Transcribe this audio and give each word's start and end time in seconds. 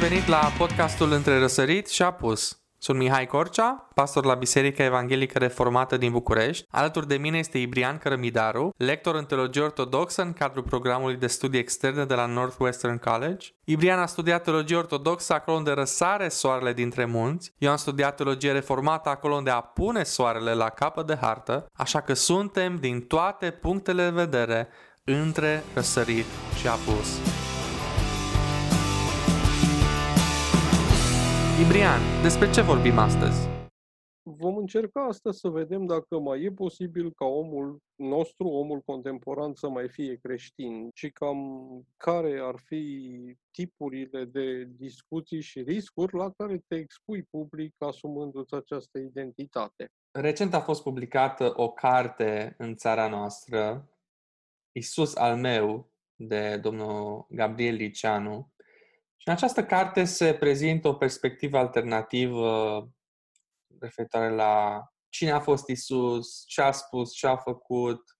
venit 0.00 0.26
la 0.26 0.52
podcastul 0.58 1.12
Între 1.12 1.38
Răsărit 1.38 1.88
și 1.88 2.02
Apus. 2.02 2.60
Sunt 2.78 2.98
Mihai 2.98 3.26
Corcea, 3.26 3.88
pastor 3.94 4.24
la 4.24 4.34
Biserica 4.34 4.84
Evanghelică 4.84 5.38
Reformată 5.38 5.96
din 5.96 6.12
București. 6.12 6.66
Alături 6.70 7.06
de 7.06 7.16
mine 7.16 7.38
este 7.38 7.58
Ibrian 7.58 7.98
Cărămidaru, 7.98 8.74
lector 8.76 9.14
în 9.14 9.24
teologie 9.24 9.62
ortodoxă 9.62 10.22
în 10.22 10.32
cadrul 10.32 10.62
programului 10.62 11.16
de 11.16 11.26
studii 11.26 11.60
externe 11.60 12.04
de 12.04 12.14
la 12.14 12.26
Northwestern 12.26 12.98
College. 12.98 13.48
Ibrian 13.64 13.98
a 13.98 14.06
studiat 14.06 14.42
teologie 14.42 14.76
ortodoxă 14.76 15.32
acolo 15.32 15.56
unde 15.56 15.70
răsare 15.70 16.28
soarele 16.28 16.72
dintre 16.72 17.04
munți. 17.04 17.52
Eu 17.58 17.70
am 17.70 17.76
studiat 17.76 18.16
teologie 18.16 18.52
reformată 18.52 19.08
acolo 19.08 19.34
unde 19.34 19.50
apune 19.50 20.02
soarele 20.02 20.54
la 20.54 20.68
capăt 20.68 21.06
de 21.06 21.18
hartă, 21.20 21.66
așa 21.72 22.00
că 22.00 22.14
suntem 22.14 22.76
din 22.76 23.00
toate 23.00 23.50
punctele 23.50 24.04
de 24.04 24.10
vedere 24.10 24.68
între 25.04 25.64
răsărit 25.74 26.26
și 26.60 26.68
apus. 26.68 27.18
Ibrian, 31.66 32.00
despre 32.22 32.50
ce 32.50 32.60
vorbim 32.60 32.98
astăzi? 32.98 33.48
Vom 34.22 34.56
încerca 34.56 35.04
astăzi 35.04 35.38
să 35.38 35.48
vedem 35.48 35.86
dacă 35.86 36.18
mai 36.18 36.42
e 36.42 36.52
posibil 36.52 37.12
ca 37.12 37.24
omul 37.24 37.78
nostru, 37.94 38.48
omul 38.48 38.80
contemporan, 38.80 39.54
să 39.54 39.68
mai 39.68 39.88
fie 39.88 40.16
creștin 40.16 40.90
și 40.94 41.10
cam 41.10 41.38
care 41.96 42.40
ar 42.42 42.54
fi 42.64 43.36
tipurile 43.50 44.24
de 44.24 44.64
discuții 44.64 45.40
și 45.40 45.62
riscuri 45.62 46.14
la 46.14 46.30
care 46.30 46.64
te 46.68 46.74
expui 46.74 47.22
public 47.22 47.74
asumându-ți 47.78 48.54
această 48.54 48.98
identitate. 48.98 49.92
Recent 50.10 50.54
a 50.54 50.60
fost 50.60 50.82
publicată 50.82 51.52
o 51.56 51.70
carte 51.70 52.54
în 52.58 52.76
țara 52.76 53.08
noastră, 53.08 53.88
Isus 54.72 55.16
al 55.16 55.36
meu, 55.36 55.92
de 56.14 56.56
domnul 56.56 57.26
Gabriel 57.28 57.74
Liceanu, 57.74 58.52
și 59.20 59.28
în 59.28 59.32
această 59.32 59.64
carte 59.64 60.04
se 60.04 60.34
prezintă 60.34 60.88
o 60.88 60.94
perspectivă 60.94 61.58
alternativă 61.58 62.88
referitoare 63.80 64.34
la 64.34 64.84
cine 65.08 65.30
a 65.30 65.40
fost 65.40 65.68
Isus, 65.68 66.44
ce 66.46 66.60
a 66.60 66.70
spus, 66.70 67.12
ce 67.12 67.26
a 67.26 67.36
făcut 67.36 68.18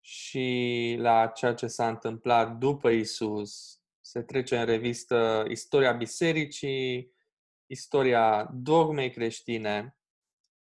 și 0.00 0.96
la 0.98 1.26
ceea 1.26 1.54
ce 1.54 1.66
s-a 1.66 1.88
întâmplat 1.88 2.56
după 2.56 2.88
Isus. 2.90 3.80
Se 4.00 4.22
trece 4.22 4.58
în 4.58 4.64
revistă 4.64 5.44
istoria 5.48 5.92
bisericii, 5.92 7.12
istoria 7.66 8.50
dogmei 8.52 9.10
creștine 9.10 9.96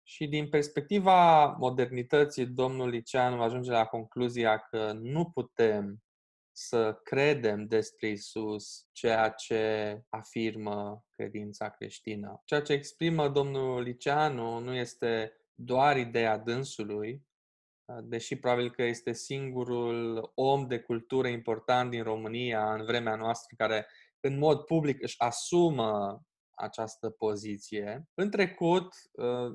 și 0.03 0.27
din 0.27 0.49
perspectiva 0.49 1.45
modernității, 1.45 2.45
domnul 2.45 2.89
Liceanu 2.89 3.41
ajunge 3.41 3.71
la 3.71 3.85
concluzia 3.85 4.57
că 4.57 4.91
nu 4.91 5.29
putem 5.29 6.02
să 6.55 6.99
credem 7.03 7.67
despre 7.67 8.07
Isus 8.07 8.87
ceea 8.91 9.29
ce 9.29 10.01
afirmă 10.09 11.05
credința 11.11 11.69
creștină. 11.69 12.41
Ceea 12.45 12.61
ce 12.61 12.73
exprimă 12.73 13.29
domnul 13.29 13.81
Liceanu 13.81 14.59
nu 14.59 14.73
este 14.73 15.37
doar 15.55 15.97
ideea 15.97 16.37
dânsului, 16.37 17.25
deși 18.03 18.35
probabil 18.35 18.71
că 18.71 18.83
este 18.83 19.13
singurul 19.13 20.31
om 20.35 20.67
de 20.67 20.79
cultură 20.79 21.27
important 21.27 21.89
din 21.89 22.03
România 22.03 22.73
în 22.73 22.85
vremea 22.85 23.15
noastră 23.15 23.55
care 23.57 23.87
în 24.19 24.37
mod 24.37 24.59
public 24.59 25.01
își 25.01 25.19
asumă 25.19 26.21
această 26.55 27.09
poziție. 27.09 28.07
În 28.13 28.29
trecut, 28.29 28.93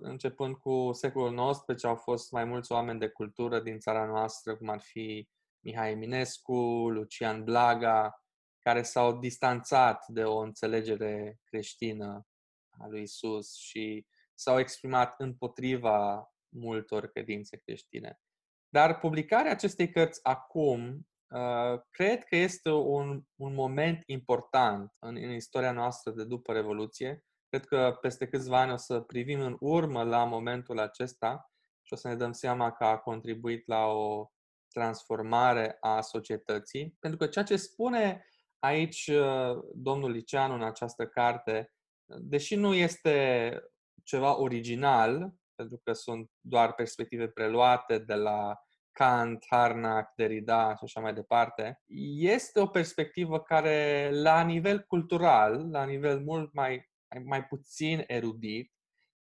începând 0.00 0.56
cu 0.56 0.92
secolul 0.92 1.52
XIX, 1.52 1.84
au 1.84 1.94
fost 1.94 2.32
mai 2.32 2.44
mulți 2.44 2.72
oameni 2.72 2.98
de 2.98 3.08
cultură 3.08 3.60
din 3.60 3.78
țara 3.78 4.06
noastră, 4.06 4.56
cum 4.56 4.68
ar 4.68 4.80
fi 4.80 5.28
Mihai 5.60 5.90
Eminescu, 5.90 6.88
Lucian 6.90 7.44
Blaga, 7.44 8.22
care 8.58 8.82
s-au 8.82 9.18
distanțat 9.18 10.04
de 10.08 10.24
o 10.24 10.38
înțelegere 10.38 11.40
creștină 11.44 12.26
a 12.70 12.86
lui 12.86 13.02
Isus 13.02 13.54
și 13.54 14.06
s-au 14.34 14.58
exprimat 14.58 15.14
împotriva 15.20 16.32
multor 16.48 17.06
credințe 17.06 17.56
creștine. 17.56 18.20
Dar 18.68 18.98
publicarea 18.98 19.50
acestei 19.50 19.90
cărți 19.90 20.20
acum 20.22 21.08
uh, 21.28 21.80
cred 21.90 22.24
că 22.24 22.36
este 22.36 22.70
un, 22.70 23.22
un 23.34 23.54
moment 23.54 24.02
important 24.06 24.92
în, 24.98 25.16
în 25.16 25.30
istoria 25.30 25.72
noastră 25.72 26.12
de 26.12 26.24
după 26.24 26.52
Revoluție. 26.52 27.24
Cred 27.48 27.64
că 27.64 27.98
peste 28.00 28.28
câțiva 28.28 28.60
ani 28.60 28.72
o 28.72 28.76
să 28.76 29.00
privim 29.00 29.40
în 29.40 29.56
urmă 29.60 30.02
la 30.02 30.24
momentul 30.24 30.78
acesta 30.78 31.52
și 31.82 31.92
o 31.92 31.96
să 31.96 32.08
ne 32.08 32.16
dăm 32.16 32.32
seama 32.32 32.72
că 32.72 32.84
a 32.84 32.98
contribuit 32.98 33.66
la 33.66 33.86
o 33.86 34.30
transformare 34.78 35.76
a 35.80 36.00
societății, 36.00 36.96
pentru 37.00 37.18
că 37.18 37.26
ceea 37.26 37.44
ce 37.44 37.56
spune 37.56 38.24
aici 38.58 39.06
uh, 39.06 39.58
domnul 39.74 40.10
Liceanu 40.10 40.54
în 40.54 40.62
această 40.62 41.06
carte, 41.06 41.72
deși 42.04 42.54
nu 42.54 42.74
este 42.74 43.60
ceva 44.04 44.40
original, 44.40 45.34
pentru 45.54 45.80
că 45.84 45.92
sunt 45.92 46.30
doar 46.40 46.72
perspective 46.72 47.28
preluate 47.28 47.98
de 47.98 48.14
la 48.14 48.58
Kant, 48.92 49.44
Harnack, 49.48 50.14
Derrida 50.14 50.74
și 50.74 50.84
așa 50.84 51.00
mai 51.00 51.14
departe, 51.14 51.82
este 52.18 52.60
o 52.60 52.66
perspectivă 52.66 53.40
care, 53.40 54.10
la 54.12 54.42
nivel 54.42 54.80
cultural, 54.80 55.70
la 55.70 55.84
nivel 55.84 56.20
mult 56.20 56.52
mai, 56.52 56.90
mai 57.24 57.44
puțin 57.44 58.04
erudit, 58.06 58.72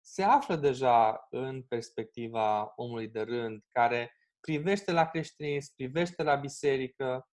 se 0.01 0.23
află 0.23 0.55
deja 0.55 1.27
în 1.29 1.61
perspectiva 1.61 2.73
omului 2.75 3.07
de 3.07 3.21
rând, 3.21 3.63
care 3.71 4.16
privește 4.47 4.91
la 4.91 5.05
creștinism, 5.05 5.73
privește 5.75 6.23
la 6.23 6.35
biserică 6.35 7.27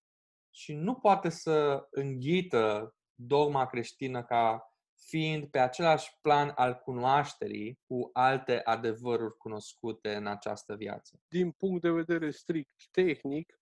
și 0.50 0.72
nu 0.72 0.94
poate 0.94 1.28
să 1.28 1.86
înghită 1.90 2.94
dogma 3.14 3.66
creștină 3.66 4.24
ca 4.24 4.68
fiind 4.94 5.46
pe 5.46 5.58
același 5.58 6.18
plan 6.20 6.52
al 6.54 6.74
cunoașterii 6.74 7.78
cu 7.86 8.10
alte 8.12 8.60
adevăruri 8.64 9.36
cunoscute 9.36 10.14
în 10.14 10.26
această 10.26 10.74
viață. 10.74 11.20
Din 11.28 11.50
punct 11.50 11.82
de 11.82 11.90
vedere 11.90 12.30
strict 12.30 12.88
tehnic, 12.90 13.58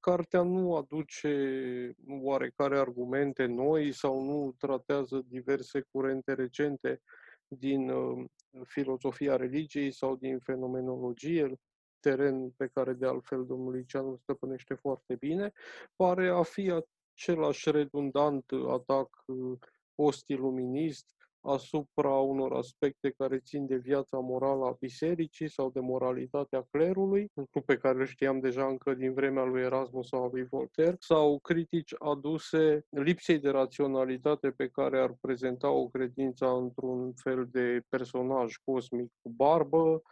cartea 0.00 0.42
nu 0.42 0.76
aduce 0.76 1.92
oarecare 2.08 2.78
argumente 2.78 3.44
noi 3.44 3.92
sau 3.92 4.22
nu 4.22 4.54
tratează 4.58 5.22
diverse 5.26 5.80
curente 5.80 6.32
recente 6.34 7.02
din 7.48 7.88
uh, 7.88 8.24
filozofia 8.64 9.36
religiei 9.36 9.92
sau 9.92 10.16
din 10.16 10.38
fenomenologie 10.38 11.58
teren 12.00 12.50
pe 12.50 12.70
care 12.74 12.92
de 12.92 13.06
altfel 13.06 13.46
domnul 13.46 13.74
Liceanu 13.74 14.08
îl 14.08 14.18
stăpânește 14.18 14.74
foarte 14.74 15.14
bine, 15.14 15.52
pare 15.96 16.28
a 16.28 16.42
fi 16.42 16.82
același 17.12 17.70
redundant 17.70 18.44
atac 18.68 19.22
uh, 19.26 19.58
post-iluminist 19.94 21.16
asupra 21.46 22.10
unor 22.10 22.52
aspecte 22.52 23.10
care 23.10 23.38
țin 23.38 23.66
de 23.66 23.76
viața 23.76 24.18
morală 24.18 24.64
a 24.64 24.76
bisericii 24.78 25.50
sau 25.50 25.70
de 25.70 25.80
moralitatea 25.80 26.66
clerului, 26.70 27.30
lucru 27.34 27.60
pe 27.60 27.76
care 27.76 27.98
îl 27.98 28.06
știam 28.06 28.40
deja 28.40 28.66
încă 28.66 28.94
din 28.94 29.12
vremea 29.12 29.44
lui 29.44 29.62
Erasmus 29.62 30.08
sau 30.08 30.24
a 30.24 30.28
lui 30.32 30.44
Voltaire, 30.44 30.96
sau 30.98 31.38
critici 31.38 31.94
aduse 31.98 32.84
lipsei 32.88 33.38
de 33.38 33.50
raționalitate 33.50 34.50
pe 34.50 34.68
care 34.68 35.00
ar 35.00 35.14
prezenta 35.20 35.70
o 35.70 35.88
credință 35.88 36.46
într-un 36.46 37.12
fel 37.14 37.48
de 37.50 37.82
personaj 37.88 38.54
cosmic 38.64 39.12
cu 39.22 39.30
barbă, 39.30 40.02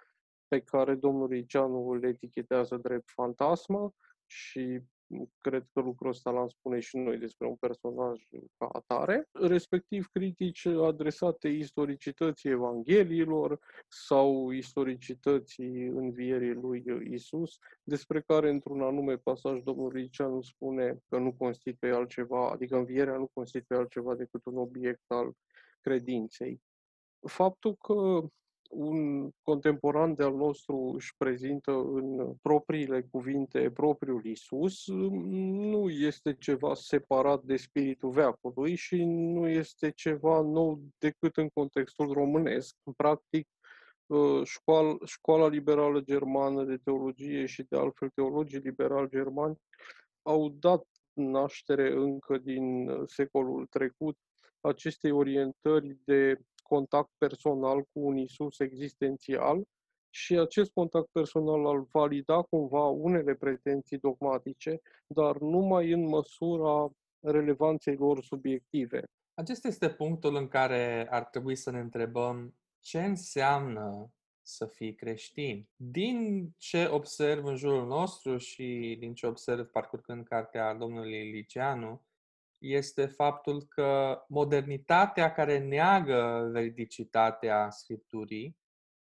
pe 0.55 0.61
care 0.61 0.95
domnul 0.95 1.29
Riceanu 1.29 1.89
îl 1.89 2.05
etichetează 2.05 2.77
drept 2.77 3.11
fantasmă 3.11 3.95
și 4.27 4.81
cred 5.39 5.67
că 5.73 5.81
lucrul 5.81 6.11
ăsta 6.11 6.31
l-am 6.31 6.49
spune 6.49 6.81
și 6.81 6.97
noi 6.97 7.19
despre 7.19 7.47
un 7.47 7.55
personaj 7.57 8.21
ca 8.59 8.69
atare, 8.73 9.29
respectiv 9.33 10.07
critici 10.13 10.67
adresate 10.67 11.49
istoricității 11.49 12.51
Evangheliilor 12.51 13.59
sau 13.89 14.51
istoricității 14.51 15.87
învierii 15.87 16.53
lui 16.53 16.85
Isus, 17.11 17.59
despre 17.83 18.21
care 18.21 18.51
într-un 18.51 18.83
anume 18.83 19.17
pasaj 19.17 19.61
domnul 19.63 19.93
Riceanu 19.93 20.43
spune 20.43 20.99
că 21.09 21.19
nu 21.19 21.33
constituie 21.33 21.93
altceva, 21.93 22.51
adică 22.51 22.77
învierea 22.77 23.17
nu 23.17 23.31
constituie 23.33 23.79
altceva 23.79 24.15
decât 24.15 24.45
un 24.45 24.57
obiect 24.57 25.05
al 25.07 25.33
credinței. 25.81 26.61
Faptul 27.27 27.75
că 27.75 28.29
un 28.71 29.31
contemporan 29.43 30.15
de-al 30.15 30.35
nostru 30.35 30.93
își 30.95 31.15
prezintă 31.17 31.71
în 31.71 32.35
propriile 32.43 33.03
cuvinte 33.11 33.71
propriul 33.71 34.25
Isus, 34.25 34.87
nu 34.87 35.91
este 35.91 36.35
ceva 36.35 36.75
separat 36.75 37.43
de 37.43 37.57
spiritul 37.57 38.11
veacului 38.11 38.75
și 38.75 39.05
nu 39.05 39.49
este 39.49 39.91
ceva 39.91 40.41
nou 40.41 40.81
decât 40.99 41.37
în 41.37 41.49
contextul 41.49 42.13
românesc. 42.13 42.77
Practic, 42.97 43.49
ă, 44.11 44.45
școala, 44.45 44.97
școala 45.05 45.49
liberală 45.49 46.01
germană 46.01 46.65
de 46.65 46.77
teologie 46.77 47.47
și 47.47 47.63
de 47.63 47.77
altfel 47.77 48.09
teologii 48.09 48.59
liberali 48.59 49.09
germani 49.09 49.57
au 50.23 50.49
dat 50.49 50.85
naștere 51.13 51.93
încă 51.93 52.39
din 52.39 52.91
secolul 53.07 53.67
trecut 53.67 54.19
acestei 54.61 55.11
orientări 55.11 55.97
de 56.05 56.39
contact 56.69 57.11
personal 57.19 57.83
cu 57.83 58.01
un 58.01 58.17
Isus 58.17 58.59
existențial 58.59 59.63
și 60.11 60.39
acest 60.39 60.71
contact 60.73 61.09
personal 61.13 61.67
al 61.67 61.87
valida 61.93 62.43
cumva 62.43 62.87
unele 62.87 63.35
pretenții 63.35 63.99
dogmatice, 63.99 64.81
dar 65.07 65.37
numai 65.37 65.91
în 65.91 66.07
măsura 66.07 66.91
relevanței 67.21 67.97
lor 67.97 68.23
subiective. 68.23 69.03
Acesta 69.35 69.69
este 69.69 69.91
punctul 69.91 70.35
în 70.37 70.49
care 70.49 71.07
ar 71.11 71.25
trebui 71.25 71.57
să 71.57 71.71
ne 71.71 71.79
întrebăm 71.79 72.55
ce 72.81 73.03
înseamnă 73.05 74.13
să 74.43 74.67
fii 74.67 74.95
creștin. 74.95 75.69
Din 75.77 76.49
ce 76.59 76.87
observ 76.87 77.45
în 77.45 77.57
jurul 77.57 77.87
nostru 77.87 78.37
și 78.37 78.97
din 78.99 79.15
ce 79.15 79.27
observ 79.27 79.67
parcurgând 79.67 80.25
cartea 80.25 80.75
domnului 80.75 81.31
Liceanu, 81.31 82.03
este 82.65 83.07
faptul 83.07 83.63
că 83.63 84.23
modernitatea 84.29 85.33
care 85.33 85.59
neagă 85.59 86.49
veridicitatea 86.53 87.71
Scripturii 87.71 88.63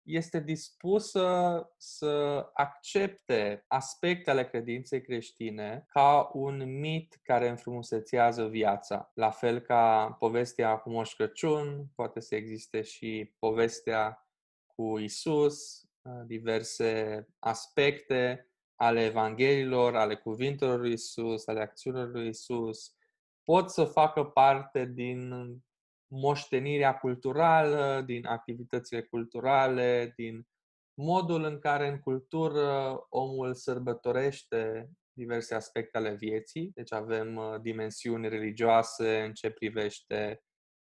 este 0.02 0.40
dispusă 0.40 1.68
să 1.76 2.46
accepte 2.52 3.64
aspecte 3.68 4.30
ale 4.30 4.48
credinței 4.48 5.02
creștine 5.02 5.84
ca 5.88 6.30
un 6.32 6.80
mit 6.80 7.20
care 7.22 7.48
înfrumusețează 7.48 8.46
viața. 8.46 9.10
La 9.14 9.30
fel 9.30 9.60
ca 9.60 10.16
povestea 10.18 10.76
cu 10.76 10.90
Moș 10.90 11.14
Crăciun, 11.14 11.86
poate 11.94 12.20
să 12.20 12.34
existe 12.34 12.82
și 12.82 13.34
povestea 13.38 14.28
cu 14.66 14.98
Isus, 14.98 15.86
diverse 16.26 17.26
aspecte 17.38 18.46
ale 18.74 19.04
Evangheliilor, 19.04 19.96
ale 19.96 20.16
cuvintelor 20.16 20.80
lui 20.80 20.92
Isus, 20.92 21.46
ale 21.46 21.60
acțiunilor 21.60 22.10
lui 22.10 22.28
Isus, 22.28 22.96
pot 23.44 23.70
să 23.70 23.84
facă 23.84 24.24
parte 24.24 24.84
din 24.86 25.32
moștenirea 26.06 26.98
culturală, 26.98 28.02
din 28.06 28.26
activitățile 28.26 29.02
culturale, 29.02 30.12
din 30.16 30.46
modul 30.94 31.44
în 31.44 31.58
care 31.58 31.88
în 31.88 31.98
cultură 31.98 32.96
omul 33.08 33.54
sărbătorește 33.54 34.90
diverse 35.12 35.54
aspecte 35.54 35.98
ale 35.98 36.14
vieții. 36.14 36.70
Deci 36.74 36.92
avem 36.92 37.36
uh, 37.36 37.60
dimensiuni 37.60 38.28
religioase 38.28 39.20
în 39.20 39.32
ce 39.32 39.50
privește 39.50 40.42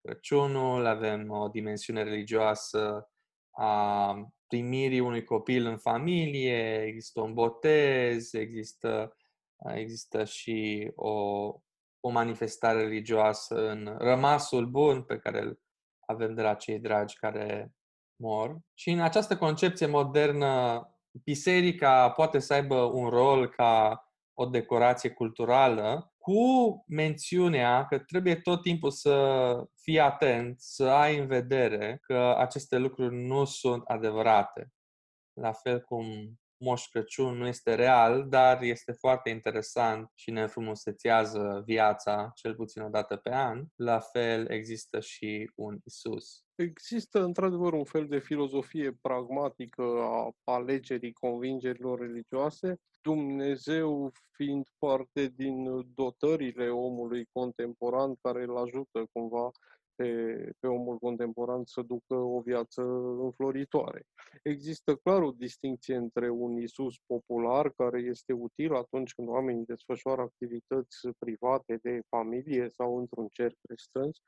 Crăciunul, 0.08 0.86
avem 0.86 1.30
o 1.30 1.48
dimensiune 1.48 2.04
religioasă 2.04 3.10
a 3.52 4.16
primirii 4.48 5.00
unui 5.00 5.24
copil 5.24 5.66
în 5.66 5.78
familie, 5.78 6.84
există 6.84 7.22
un 7.22 7.34
botez, 7.34 8.34
există, 8.34 9.18
există 9.76 10.24
și 10.24 10.92
o 10.96 11.56
o 12.06 12.10
manifestare 12.10 12.82
religioasă 12.82 13.70
în 13.70 13.96
rămasul 13.98 14.66
bun 14.66 15.04
pe 15.04 15.18
care 15.18 15.42
îl 15.42 15.60
avem 16.06 16.34
de 16.34 16.42
la 16.42 16.54
cei 16.54 16.80
dragi 16.80 17.18
care 17.18 17.74
mor. 18.16 18.60
Și 18.74 18.90
în 18.90 19.00
această 19.00 19.38
concepție 19.38 19.86
modernă, 19.86 20.82
biserica 21.24 22.12
poate 22.12 22.40
să 22.40 22.54
aibă 22.54 22.76
un 22.76 23.10
rol 23.10 23.50
ca 23.50 24.04
o 24.34 24.46
decorație 24.46 25.10
culturală, 25.10 26.14
cu 26.18 26.84
mențiunea 26.88 27.86
că 27.86 28.00
trebuie 28.00 28.36
tot 28.36 28.62
timpul 28.62 28.92
să 28.92 29.68
fii 29.82 30.00
atent, 30.00 30.60
să 30.60 30.90
ai 30.90 31.18
în 31.18 31.28
vedere 31.28 32.00
că 32.02 32.36
aceste 32.38 32.78
lucruri 32.78 33.16
nu 33.16 33.46
sunt 33.46 33.84
adevărate. 33.86 34.74
La 35.34 35.52
fel 35.52 35.82
cum 35.82 36.06
Moș 36.64 36.88
Crăciun 36.88 37.38
nu 37.38 37.48
este 37.48 37.76
real, 37.76 38.28
dar 38.30 38.62
este 38.62 38.92
foarte 38.92 39.30
interesant 39.30 40.12
și 40.16 40.32
ne 40.32 40.42
înfrumusețează 40.42 41.64
viața, 41.66 42.32
cel 42.36 42.56
puțin 42.56 42.82
o 42.82 42.90
dată 42.90 43.16
pe 43.16 43.34
an. 43.34 43.66
La 43.76 44.00
fel 44.00 44.50
există 44.50 45.00
și 45.00 45.52
un 45.56 45.78
Isus. 45.86 46.44
Există 46.56 47.24
într-adevăr 47.24 47.74
un 47.74 47.84
fel 47.84 48.08
de 48.08 48.20
filozofie 48.20 48.98
pragmatică 49.02 49.84
a 49.84 50.32
alegerii 50.44 51.14
convingerilor 51.14 52.00
religioase, 52.00 52.80
Dumnezeu 53.02 54.12
fiind 54.32 54.68
parte 54.78 55.28
din 55.28 55.86
dotările 55.94 56.70
omului 56.70 57.30
contemporan 57.32 58.16
care 58.22 58.44
îl 58.44 58.58
ajută 58.58 59.06
cumva 59.12 59.52
pe, 59.96 60.36
pe 60.60 60.68
omul 60.68 60.98
contemporan 60.98 61.64
să 61.66 61.82
ducă 61.82 62.16
o 62.16 62.40
viață 62.40 62.82
înfloritoare. 63.22 64.06
Există 64.44 64.96
clar 64.96 65.22
o 65.22 65.32
distinție 65.32 65.96
între 65.96 66.30
un 66.30 66.62
Isus 66.62 66.96
popular, 67.06 67.70
care 67.70 68.00
este 68.02 68.34
util 68.34 68.76
atunci 68.76 69.14
când 69.14 69.28
oamenii 69.28 69.66
desfășoară 69.66 70.22
activități 70.22 70.98
private 71.20 71.80
de 71.82 72.02
familie 72.10 72.70
sau 72.70 72.98
într-un 72.98 73.28
cerc 73.32 73.58
restrâns, 73.70 74.22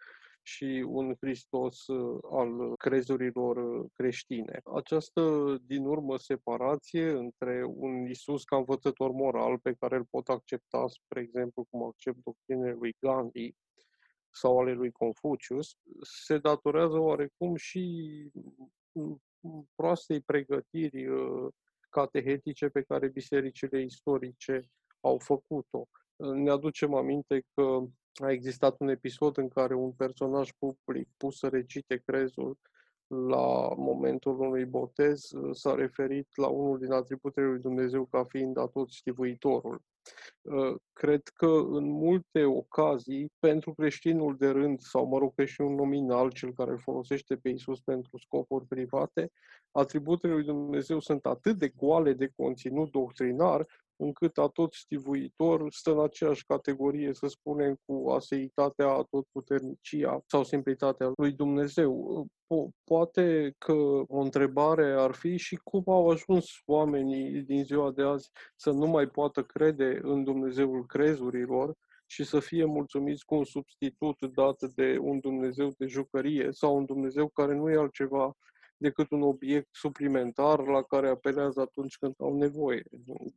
și 0.48 0.86
un 0.88 1.16
Hristos 1.20 1.88
uh, 1.88 2.20
al 2.32 2.76
crezurilor 2.76 3.58
uh, 3.58 3.86
creștine. 3.94 4.62
Această, 4.76 5.56
din 5.66 5.86
urmă, 5.86 6.18
separație 6.18 7.10
între 7.10 7.64
un 7.66 8.06
Isus 8.08 8.44
ca 8.44 8.56
învățător 8.56 9.12
moral 9.12 9.60
pe 9.60 9.76
care 9.80 9.96
îl 9.96 10.06
pot 10.10 10.28
accepta, 10.28 10.86
spre 10.88 11.22
exemplu, 11.22 11.66
cum 11.70 11.84
accept 11.84 12.18
doctrinele 12.24 12.74
lui 12.80 12.96
Gandhi, 13.00 13.56
sau 14.36 14.60
ale 14.60 14.74
lui 14.74 14.92
Confucius, 14.92 15.78
se 16.02 16.38
datorează 16.38 16.98
oarecum 16.98 17.56
și 17.56 17.84
proastei 19.76 20.22
pregătiri 20.22 21.08
uh, 21.08 21.48
catehetice 21.90 22.70
pe 22.70 22.82
care 22.82 23.08
bisericile 23.08 23.82
istorice 23.82 24.70
au 25.00 25.18
făcut-o. 25.18 25.88
Ne 26.16 26.50
aducem 26.50 26.94
aminte 26.94 27.46
că 27.54 27.80
a 28.24 28.32
existat 28.32 28.80
un 28.80 28.88
episod 28.88 29.38
în 29.38 29.48
care 29.48 29.74
un 29.74 29.92
personaj 29.92 30.50
public 30.52 31.10
pus 31.18 31.38
să 31.38 31.48
recite 31.48 32.02
crezul 32.06 32.58
la 33.08 33.74
momentul 33.76 34.40
unui 34.40 34.66
botez 34.66 35.30
s-a 35.52 35.76
referit 35.76 36.28
la 36.36 36.48
unul 36.48 36.80
din 36.80 36.92
atributele 36.92 37.46
lui 37.46 37.60
Dumnezeu 37.60 38.06
ca 38.06 38.24
fiind 38.24 38.58
atot 38.58 38.90
știvuitorul. 38.90 39.82
Uh, 40.42 40.76
cred 40.94 41.22
că 41.24 41.46
în 41.48 41.90
multe 41.90 42.44
ocazii, 42.44 43.32
pentru 43.40 43.74
creștinul 43.74 44.36
de 44.38 44.50
rând, 44.50 44.80
sau 44.80 45.06
mă 45.06 45.18
rog, 45.18 45.34
creștinul 45.34 45.76
nominal, 45.76 46.32
cel 46.32 46.54
care 46.54 46.72
îl 46.72 46.80
folosește 46.80 47.36
pe 47.36 47.50
Isus 47.50 47.80
pentru 47.80 48.18
scopuri 48.18 48.66
private, 48.66 49.32
atributele 49.72 50.34
lui 50.34 50.44
Dumnezeu 50.44 51.00
sunt 51.00 51.26
atât 51.26 51.58
de 51.58 51.68
goale 51.68 52.14
de 52.14 52.32
conținut 52.36 52.92
doctrinar, 52.92 53.66
încât 53.98 54.38
a 54.38 54.48
tot 54.48 54.74
știvuitor 54.74 55.72
stă 55.72 55.92
în 55.92 56.04
aceeași 56.04 56.46
categorie, 56.46 57.14
să 57.14 57.28
spunem, 57.28 57.78
cu 57.86 58.10
aseitatea, 58.10 59.08
puternicia 59.32 60.22
sau 60.26 60.44
simplitatea 60.44 61.12
lui 61.16 61.32
Dumnezeu. 61.32 62.26
Po- 62.46 62.84
poate 62.84 63.56
că 63.58 63.74
o 64.08 64.20
întrebare 64.20 64.94
ar 64.98 65.12
fi 65.14 65.38
și 65.38 65.56
cum 65.56 65.84
au 65.86 66.10
ajuns 66.10 66.46
oamenii 66.66 67.42
din 67.42 67.64
ziua 67.64 67.92
de 67.92 68.02
azi 68.02 68.30
să 68.56 68.72
nu 68.72 68.88
mai 68.88 69.08
poată 69.08 69.44
crede 69.44 70.00
în 70.02 70.24
Dumnezeul 70.24 70.86
crezurilor 70.86 71.76
și 72.06 72.24
să 72.24 72.40
fie 72.40 72.66
mulțumiți 72.66 73.26
cu 73.26 73.36
un 73.36 73.44
substitut 73.44 74.26
dat 74.26 74.62
de 74.76 74.98
un 75.02 75.20
Dumnezeu 75.20 75.74
de 75.78 75.86
jucărie 75.86 76.48
sau 76.52 76.76
un 76.76 76.86
Dumnezeu 76.86 77.30
care 77.30 77.56
nu 77.56 77.70
e 77.70 77.78
altceva 77.78 78.36
decât 78.78 79.12
un 79.12 79.22
obiect 79.22 79.68
suplimentar 79.72 80.60
la 80.60 80.82
care 80.82 81.10
apelează 81.10 81.62
atunci 81.62 81.98
când 81.98 82.14
au 82.18 82.38
nevoie. 82.38 82.84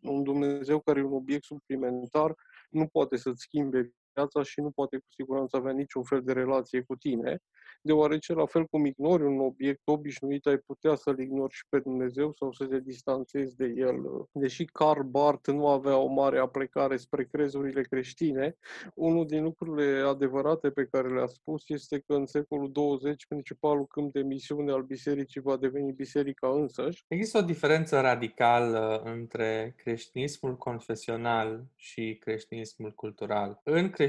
Un 0.02 0.22
Dumnezeu 0.22 0.80
care 0.80 1.00
e 1.00 1.02
un 1.02 1.12
obiect 1.12 1.44
suplimentar 1.44 2.34
nu 2.70 2.86
poate 2.86 3.16
să-ți 3.16 3.40
schimbe 3.40 3.92
viața 4.14 4.42
și 4.42 4.60
nu 4.60 4.70
poate 4.70 4.96
cu 4.96 5.06
siguranță 5.08 5.56
avea 5.56 5.72
niciun 5.72 6.02
fel 6.02 6.22
de 6.22 6.32
relație 6.32 6.80
cu 6.80 6.96
tine, 6.96 7.40
deoarece 7.82 8.32
la 8.32 8.46
fel 8.46 8.64
cum 8.64 8.84
ignori 8.84 9.22
un 9.22 9.40
obiect 9.40 9.80
obișnuit, 9.84 10.46
ai 10.46 10.58
putea 10.58 10.94
să-L 10.94 11.18
ignori 11.18 11.52
și 11.54 11.66
pe 11.68 11.78
Dumnezeu 11.78 12.32
sau 12.32 12.52
să 12.52 12.66
te 12.66 12.80
distanțezi 12.80 13.56
de 13.56 13.72
El. 13.76 13.96
Deși 14.32 14.64
Karl 14.64 15.02
Barth 15.02 15.48
nu 15.50 15.68
avea 15.68 15.96
o 15.96 16.06
mare 16.06 16.38
aplecare 16.38 16.96
spre 16.96 17.24
crezurile 17.24 17.82
creștine, 17.82 18.56
unul 18.94 19.26
din 19.26 19.42
lucrurile 19.42 20.00
adevărate 20.00 20.70
pe 20.70 20.84
care 20.84 21.08
le-a 21.08 21.26
spus 21.26 21.68
este 21.68 21.98
că 21.98 22.14
în 22.14 22.26
secolul 22.26 22.72
20 22.72 23.26
principalul 23.26 23.86
câmp 23.86 24.12
de 24.12 24.22
misiune 24.22 24.72
al 24.72 24.82
bisericii 24.82 25.40
va 25.40 25.56
deveni 25.56 25.92
biserica 25.92 26.48
însăși. 26.48 27.04
Există 27.08 27.38
o 27.38 27.42
diferență 27.42 28.00
radicală 28.00 29.02
între 29.04 29.74
creștinismul 29.76 30.56
confesional 30.56 31.64
și 31.76 32.16
creștinismul 32.20 32.92
cultural. 32.92 33.60
În 33.62 33.90
creștinismul 33.90 34.07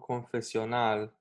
confesional, 0.00 1.16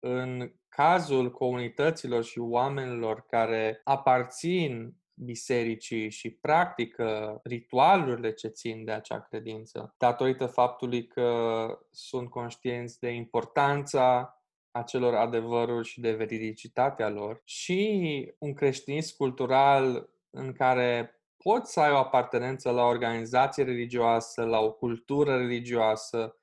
în 0.00 0.52
cazul 0.68 1.30
comunităților 1.30 2.24
și 2.24 2.38
oamenilor 2.38 3.26
care 3.28 3.80
aparțin 3.84 4.96
bisericii 5.14 6.10
și 6.10 6.30
practică 6.30 7.40
ritualurile 7.44 8.32
ce 8.32 8.48
țin 8.48 8.84
de 8.84 8.92
acea 8.92 9.20
credință, 9.20 9.94
datorită 9.98 10.46
faptului 10.46 11.06
că 11.06 11.66
sunt 11.90 12.30
conștienți 12.30 13.00
de 13.00 13.10
importanța 13.10 14.32
acelor 14.70 15.14
adevăruri 15.14 15.88
și 15.88 16.00
de 16.00 16.12
veridicitatea 16.12 17.08
lor 17.08 17.40
și 17.44 18.34
un 18.38 18.54
creștinism 18.54 19.16
cultural 19.16 20.08
în 20.30 20.52
care 20.52 21.20
poți 21.36 21.72
să 21.72 21.80
ai 21.80 21.92
o 21.92 21.96
apartenență 21.96 22.70
la 22.70 22.82
o 22.82 22.88
organizație 22.88 23.64
religioasă, 23.64 24.44
la 24.44 24.58
o 24.58 24.72
cultură 24.72 25.36
religioasă, 25.36 26.36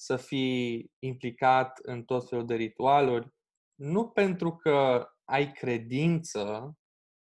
să 0.00 0.16
fii 0.16 0.92
implicat 0.98 1.78
în 1.82 2.02
tot 2.02 2.28
felul 2.28 2.46
de 2.46 2.54
ritualuri, 2.54 3.28
nu 3.74 4.08
pentru 4.08 4.56
că 4.56 5.08
ai 5.24 5.52
credință 5.52 6.74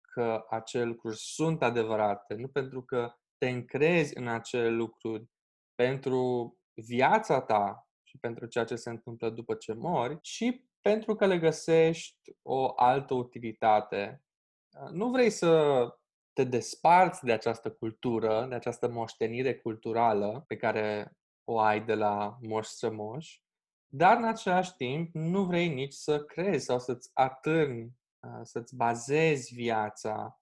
că 0.02 0.46
acele 0.50 0.84
lucruri 0.84 1.18
sunt 1.18 1.64
adevărate, 1.64 2.34
nu 2.34 2.48
pentru 2.48 2.84
că 2.84 3.14
te 3.38 3.50
încrezi 3.50 4.18
în 4.18 4.28
acele 4.28 4.70
lucruri 4.70 5.26
pentru 5.76 6.56
viața 6.74 7.42
ta 7.42 7.88
și 8.04 8.18
pentru 8.18 8.46
ceea 8.46 8.66
ce 8.66 8.76
se 8.76 8.90
întâmplă 8.90 9.30
după 9.30 9.54
ce 9.56 9.74
mori, 9.74 10.20
ci 10.22 10.44
pentru 10.82 11.16
că 11.16 11.26
le 11.26 11.40
găsești 11.40 12.36
o 12.42 12.74
altă 12.76 13.14
utilitate. 13.14 14.24
Nu 14.92 15.10
vrei 15.10 15.30
să 15.30 15.84
te 16.34 16.44
desparți 16.44 17.26
de 17.26 17.32
această 17.32 17.72
cultură, 17.72 18.46
de 18.50 18.56
această 18.56 18.90
moștenire 18.90 19.56
culturală 19.56 20.44
pe 20.48 20.56
care 20.58 21.16
o 21.52 21.60
ai 21.60 21.82
de 21.82 21.94
la 21.94 22.38
moș 22.42 22.66
strămoș, 22.66 23.40
dar 23.88 24.18
în 24.18 24.24
același 24.24 24.76
timp 24.76 25.10
nu 25.14 25.44
vrei 25.44 25.74
nici 25.74 25.94
să 25.94 26.24
crezi 26.24 26.66
sau 26.66 26.80
să-ți 26.80 27.10
atârni, 27.14 27.92
să-ți 28.44 28.76
bazezi 28.76 29.54
viața 29.54 30.42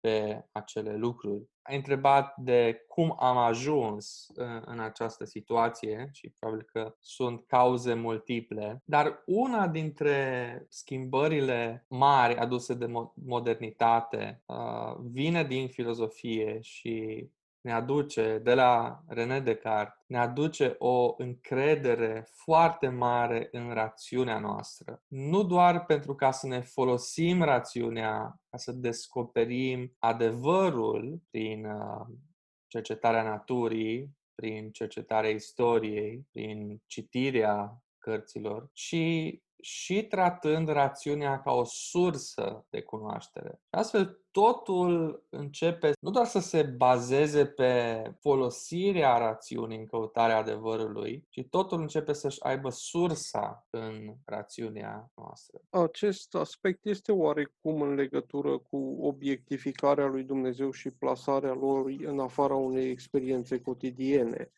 pe 0.00 0.44
acele 0.52 0.96
lucruri. 0.96 1.48
Ai 1.62 1.76
întrebat 1.76 2.36
de 2.36 2.84
cum 2.88 3.16
am 3.18 3.36
ajuns 3.36 4.26
uh, 4.34 4.62
în 4.64 4.80
această 4.80 5.24
situație 5.24 6.08
și 6.12 6.28
probabil 6.38 6.62
că 6.72 6.94
sunt 7.00 7.46
cauze 7.46 7.94
multiple, 7.94 8.82
dar 8.84 9.22
una 9.26 9.68
dintre 9.68 10.66
schimbările 10.68 11.84
mari 11.88 12.36
aduse 12.36 12.74
de 12.74 12.92
modernitate 13.14 14.42
uh, 14.46 14.96
vine 15.10 15.44
din 15.44 15.68
filozofie 15.68 16.60
și 16.60 17.26
ne 17.60 17.72
aduce, 17.72 18.38
de 18.38 18.54
la 18.54 19.02
René 19.06 19.40
Descartes, 19.40 20.04
ne 20.06 20.18
aduce 20.18 20.74
o 20.78 21.14
încredere 21.16 22.28
foarte 22.32 22.88
mare 22.88 23.48
în 23.50 23.72
rațiunea 23.72 24.38
noastră. 24.38 25.02
Nu 25.06 25.42
doar 25.42 25.84
pentru 25.84 26.14
ca 26.14 26.30
să 26.30 26.46
ne 26.46 26.60
folosim 26.60 27.42
rațiunea, 27.42 28.40
ca 28.50 28.56
să 28.56 28.72
descoperim 28.72 29.96
adevărul 29.98 31.20
prin 31.30 31.64
uh, 31.64 32.06
cercetarea 32.66 33.22
naturii, 33.22 34.18
prin 34.34 34.70
cercetarea 34.70 35.30
istoriei, 35.30 36.26
prin 36.32 36.82
citirea 36.86 37.82
cărților, 37.98 38.68
ci 38.72 38.96
și 39.60 40.02
tratând 40.02 40.68
rațiunea 40.68 41.40
ca 41.40 41.52
o 41.52 41.64
sursă 41.64 42.66
de 42.70 42.82
cunoaștere. 42.82 43.60
Astfel, 43.70 44.20
totul 44.30 45.22
începe 45.28 45.92
nu 46.00 46.10
doar 46.10 46.26
să 46.26 46.38
se 46.38 46.62
bazeze 46.62 47.46
pe 47.46 48.02
folosirea 48.20 49.18
rațiunii 49.18 49.78
în 49.78 49.86
căutarea 49.86 50.36
adevărului, 50.36 51.26
ci 51.28 51.46
totul 51.50 51.80
începe 51.80 52.12
să-și 52.12 52.42
aibă 52.42 52.70
sursa 52.70 53.66
în 53.70 54.14
rațiunea 54.24 55.10
noastră. 55.14 55.60
Acest 55.70 56.34
aspect 56.34 56.84
este 56.86 57.12
oarecum 57.12 57.80
în 57.80 57.94
legătură 57.94 58.58
cu 58.58 58.98
obiectificarea 59.00 60.06
lui 60.06 60.22
Dumnezeu 60.22 60.70
și 60.70 60.90
plasarea 60.90 61.52
lor 61.52 61.84
în 62.04 62.18
afara 62.18 62.54
unei 62.54 62.90
experiențe 62.90 63.60
cotidiene 63.60 64.50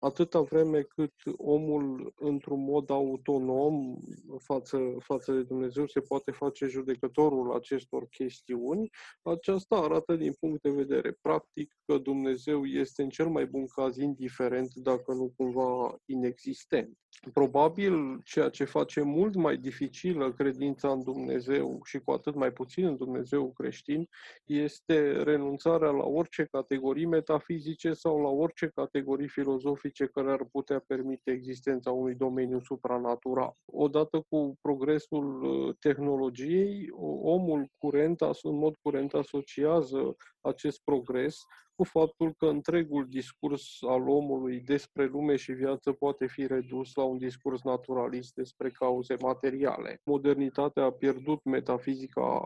atâta 0.00 0.40
vreme 0.40 0.82
cât 0.82 1.12
omul, 1.36 2.12
într-un 2.16 2.64
mod 2.64 2.90
autonom 2.90 3.96
față, 4.38 4.78
față 4.98 5.32
de 5.32 5.42
Dumnezeu, 5.42 5.86
se 5.86 6.00
poate 6.00 6.30
face 6.30 6.66
judecătorul 6.66 7.54
acestor 7.54 8.06
chestiuni, 8.06 8.90
aceasta 9.22 9.76
arată 9.76 10.16
din 10.16 10.32
punct 10.40 10.62
de 10.62 10.70
vedere 10.70 11.18
practic 11.20 11.76
că 11.84 11.98
Dumnezeu 11.98 12.64
este 12.64 13.02
în 13.02 13.08
cel 13.08 13.28
mai 13.28 13.46
bun 13.46 13.66
caz 13.66 13.96
indiferent, 13.96 14.74
dacă 14.74 15.12
nu 15.12 15.32
cumva 15.36 15.96
inexistent. 16.04 16.98
Probabil 17.32 18.20
ceea 18.24 18.48
ce 18.48 18.64
face 18.64 19.02
mult 19.02 19.34
mai 19.34 19.56
dificilă 19.56 20.32
credința 20.32 20.90
în 20.90 21.02
Dumnezeu 21.02 21.80
și 21.84 21.98
cu 21.98 22.10
atât 22.10 22.34
mai 22.34 22.52
puțin 22.52 22.84
în 22.84 22.96
Dumnezeu 22.96 23.52
creștin 23.52 24.08
este 24.44 25.22
renunțarea 25.22 25.90
la 25.90 26.04
orice 26.04 26.48
categorii 26.50 27.06
metafizice 27.06 27.92
sau 27.92 28.22
la 28.22 28.28
orice 28.28 28.70
categorii 28.74 29.28
filozofice 29.28 29.89
care 30.06 30.30
ar 30.30 30.44
putea 30.52 30.84
permite 30.86 31.30
existența 31.30 31.90
unui 31.90 32.14
domeniu 32.14 32.60
supranatural. 32.60 33.54
Odată 33.64 34.24
cu 34.28 34.58
progresul 34.60 35.42
uh, 35.42 35.74
tehnologiei, 35.78 36.88
omul 37.22 37.68
curent, 37.78 38.20
în 38.42 38.56
mod 38.56 38.76
curent 38.82 39.12
asociază 39.12 40.16
acest 40.40 40.80
progres 40.84 41.38
cu 41.80 41.86
faptul 41.86 42.34
că 42.38 42.46
întregul 42.46 43.06
discurs 43.08 43.78
al 43.88 44.08
omului 44.08 44.60
despre 44.60 45.06
lume 45.06 45.36
și 45.36 45.52
viață 45.52 45.92
poate 45.92 46.26
fi 46.26 46.46
redus 46.46 46.94
la 46.94 47.02
un 47.02 47.18
discurs 47.18 47.62
naturalist 47.62 48.34
despre 48.34 48.70
cauze 48.70 49.16
materiale. 49.20 50.00
Modernitatea 50.04 50.84
a 50.84 50.90
pierdut 50.90 51.44
metafizica 51.44 52.40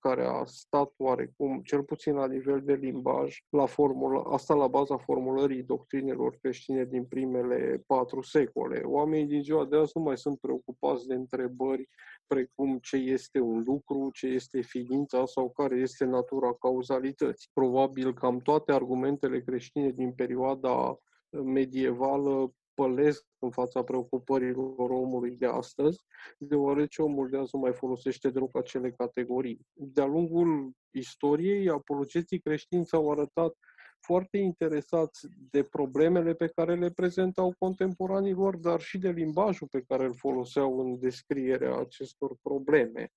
care 0.00 0.24
a 0.24 0.44
stat 0.44 0.92
oarecum, 0.96 1.60
cel 1.64 1.82
puțin 1.82 2.14
la 2.14 2.26
nivel 2.26 2.62
de 2.64 2.74
limbaj, 2.74 3.38
la 3.48 3.66
formula, 3.66 4.22
asta 4.22 4.54
la 4.54 4.66
baza 4.66 4.96
formulării 4.96 5.62
doctrinelor 5.62 6.36
creștine 6.40 6.84
din 6.84 7.04
primele 7.04 7.82
patru 7.86 8.22
secole. 8.22 8.80
Oamenii 8.84 9.26
din 9.26 9.42
ziua 9.42 9.64
de 9.64 9.76
azi 9.76 9.92
nu 9.94 10.02
mai 10.02 10.18
sunt 10.18 10.38
preocupați 10.38 11.06
de 11.06 11.14
întrebări 11.14 11.88
precum 12.28 12.78
ce 12.78 12.96
este 12.96 13.40
un 13.40 13.62
lucru, 13.66 14.10
ce 14.12 14.26
este 14.26 14.60
ființa 14.60 15.26
sau 15.26 15.50
care 15.50 15.76
este 15.76 16.04
natura 16.04 16.52
cauzalității. 16.52 17.50
Probabil 17.52 18.14
cam 18.14 18.38
toate 18.38 18.72
argumentele 18.78 19.40
creștine 19.40 19.90
din 19.90 20.12
perioada 20.12 20.98
medievală 21.30 22.52
pălesc 22.74 23.24
în 23.38 23.50
fața 23.50 23.82
preocupărilor 23.82 24.90
omului 24.90 25.36
de 25.36 25.46
astăzi, 25.46 25.98
deoarece 26.38 27.02
omul 27.02 27.28
de 27.28 27.36
azi 27.36 27.50
nu 27.52 27.60
mai 27.60 27.72
folosește 27.72 28.30
deloc 28.30 28.56
acele 28.56 28.90
categorii. 28.90 29.60
De-a 29.72 30.06
lungul 30.06 30.70
istoriei, 30.90 31.68
apologeții 31.68 32.40
creștini 32.40 32.86
s-au 32.86 33.10
arătat 33.10 33.54
foarte 34.00 34.38
interesați 34.38 35.26
de 35.50 35.62
problemele 35.62 36.34
pe 36.34 36.46
care 36.46 36.74
le 36.74 36.90
prezentau 36.90 37.54
contemporanilor, 37.58 38.56
dar 38.56 38.80
și 38.80 38.98
de 38.98 39.10
limbajul 39.10 39.68
pe 39.70 39.84
care 39.88 40.04
îl 40.04 40.14
foloseau 40.14 40.80
în 40.80 40.98
descrierea 40.98 41.76
acestor 41.76 42.36
probleme. 42.42 43.12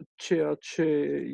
Ă, 0.00 0.04
ceea 0.14 0.54
ce 0.54 0.82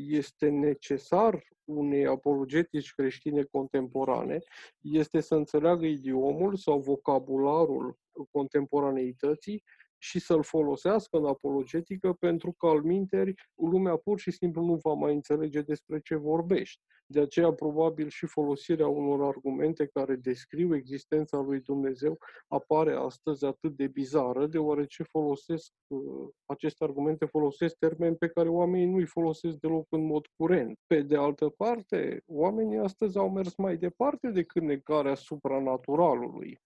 este 0.09 0.49
necesar 0.49 1.45
unei 1.64 2.07
apologetici 2.07 2.92
creștine 2.95 3.42
contemporane 3.42 4.38
este 4.81 5.21
să 5.21 5.35
înțeleagă 5.35 5.87
idiomul 5.87 6.57
sau 6.57 6.81
vocabularul 6.81 7.99
contemporaneității 8.31 9.62
și 10.03 10.19
să-l 10.19 10.43
folosească 10.43 11.17
în 11.17 11.27
apologetică 11.27 12.13
pentru 12.13 12.53
că 12.53 12.67
al 12.67 12.83
minteri 12.83 13.35
lumea 13.55 13.97
pur 13.97 14.19
și 14.19 14.31
simplu 14.31 14.65
nu 14.65 14.75
va 14.75 14.93
mai 14.93 15.15
înțelege 15.15 15.61
despre 15.61 16.01
ce 16.01 16.15
vorbești. 16.15 16.81
De 17.07 17.21
aceea, 17.21 17.53
probabil, 17.53 18.09
și 18.09 18.27
folosirea 18.27 18.89
unor 18.89 19.27
argumente 19.27 19.87
care 19.87 20.17
descriu 20.17 20.75
existența 20.75 21.39
lui 21.41 21.61
Dumnezeu 21.61 22.19
apare 22.49 22.93
astăzi 22.93 23.45
atât 23.45 23.77
de 23.77 23.87
bizară, 23.87 24.47
deoarece 24.47 25.03
folosesc 25.03 25.73
uh, 25.87 26.29
aceste 26.45 26.85
argumente, 26.85 27.25
folosesc 27.25 27.77
termeni 27.79 28.17
pe 28.17 28.29
care 28.29 28.49
oamenii 28.49 28.87
nu 28.87 28.97
îi 28.97 29.07
folosesc 29.07 29.57
deloc 29.57 29.87
în 29.91 30.07
mod 30.07 30.27
curent. 30.37 30.79
Pe 30.87 31.03
de 31.03 31.17
altă 31.17 31.49
parte, 31.49 32.23
oamenii 32.27 32.79
astăzi 32.79 33.19
au 33.19 33.31
mers 33.31 33.57
mai 33.57 33.77
departe 33.77 34.31
decât 34.31 34.63
negarea 34.63 35.15
supranaturalului 35.15 36.61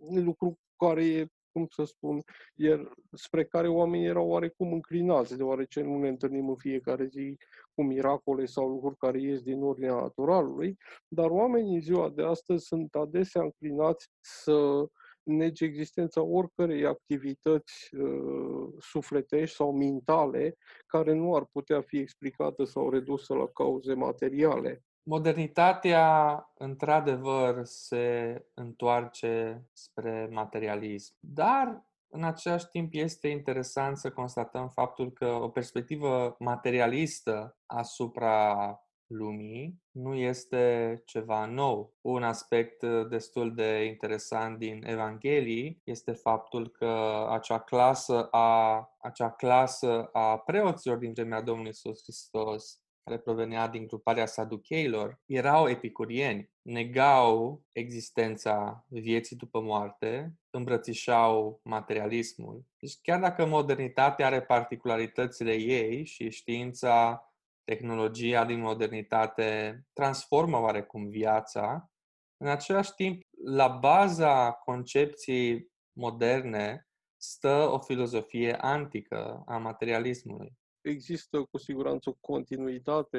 lucru 0.00 0.58
care 0.76 1.04
e 1.04 1.26
cum 1.52 1.66
să 1.70 1.84
spun, 1.84 2.22
iar 2.54 2.92
spre 3.12 3.44
care 3.44 3.68
oamenii 3.68 4.06
erau 4.06 4.28
oarecum 4.28 4.72
înclinați, 4.72 5.36
deoarece 5.36 5.80
nu 5.80 5.98
ne 5.98 6.08
întâlnim 6.08 6.48
în 6.48 6.56
fiecare 6.56 7.06
zi 7.06 7.36
cu 7.74 7.82
miracole 7.82 8.44
sau 8.44 8.68
lucruri 8.68 8.96
care 8.96 9.20
ies 9.20 9.42
din 9.42 9.62
ordinea 9.62 9.94
naturalului, 9.94 10.76
dar 11.08 11.30
oamenii 11.30 11.74
în 11.74 11.80
ziua 11.80 12.08
de 12.08 12.22
astăzi 12.22 12.64
sunt 12.64 12.94
adesea 12.94 13.42
înclinați 13.42 14.10
să 14.20 14.86
nege 15.22 15.64
existența 15.64 16.22
oricărei 16.22 16.86
activități 16.86 17.88
uh, 17.96 18.68
sufletești 18.78 19.56
sau 19.56 19.72
mentale 19.72 20.56
care 20.86 21.12
nu 21.12 21.34
ar 21.34 21.46
putea 21.52 21.80
fi 21.80 21.98
explicată 21.98 22.64
sau 22.64 22.90
redusă 22.90 23.34
la 23.34 23.46
cauze 23.46 23.94
materiale. 23.94 24.82
Modernitatea, 25.08 26.50
într-adevăr, 26.58 27.64
se 27.64 28.44
întoarce 28.54 29.64
spre 29.72 30.28
materialism, 30.30 31.14
dar 31.20 31.86
în 32.08 32.24
același 32.24 32.66
timp 32.66 32.90
este 32.92 33.28
interesant 33.28 33.98
să 33.98 34.10
constatăm 34.10 34.68
faptul 34.68 35.12
că 35.12 35.26
o 35.26 35.48
perspectivă 35.48 36.36
materialistă 36.38 37.56
asupra 37.66 38.80
lumii 39.06 39.82
nu 39.90 40.14
este 40.14 41.02
ceva 41.06 41.44
nou. 41.44 41.94
Un 42.00 42.22
aspect 42.22 42.84
destul 43.08 43.54
de 43.54 43.84
interesant 43.84 44.58
din 44.58 44.82
Evanghelii 44.86 45.80
este 45.84 46.12
faptul 46.12 46.68
că 46.68 47.26
acea 47.30 47.60
clasă 47.60 48.28
a, 48.30 48.88
acea 49.00 49.30
clasă 49.30 50.08
a 50.12 50.38
preoților 50.38 50.96
din 50.96 51.12
vremea 51.12 51.40
Domnului 51.40 51.70
Iisus 51.70 52.02
Hristos 52.02 52.82
care 53.08 53.20
provenea 53.20 53.68
din 53.68 53.86
gruparea 53.86 54.26
saducheilor, 54.26 55.20
erau 55.26 55.68
epicurieni, 55.68 56.50
negau 56.62 57.62
existența 57.72 58.84
vieții 58.88 59.36
după 59.36 59.60
moarte, 59.60 60.34
îmbrățișau 60.50 61.60
materialismul. 61.64 62.64
Deci 62.78 62.98
chiar 63.02 63.20
dacă 63.20 63.46
modernitatea 63.46 64.26
are 64.26 64.42
particularitățile 64.42 65.52
ei 65.52 66.04
și 66.04 66.30
știința, 66.30 67.22
tehnologia 67.64 68.44
din 68.44 68.60
modernitate 68.60 69.80
transformă 69.92 70.58
oarecum 70.60 71.08
viața, 71.08 71.90
în 72.36 72.48
același 72.48 72.94
timp, 72.94 73.22
la 73.44 73.68
baza 73.68 74.52
concepției 74.52 75.70
moderne 75.92 76.88
stă 77.16 77.68
o 77.72 77.78
filozofie 77.78 78.54
antică 78.54 79.42
a 79.46 79.56
materialismului. 79.56 80.57
Există 80.80 81.42
cu 81.50 81.58
siguranță 81.58 82.10
o 82.10 82.16
continuitate 82.20 83.18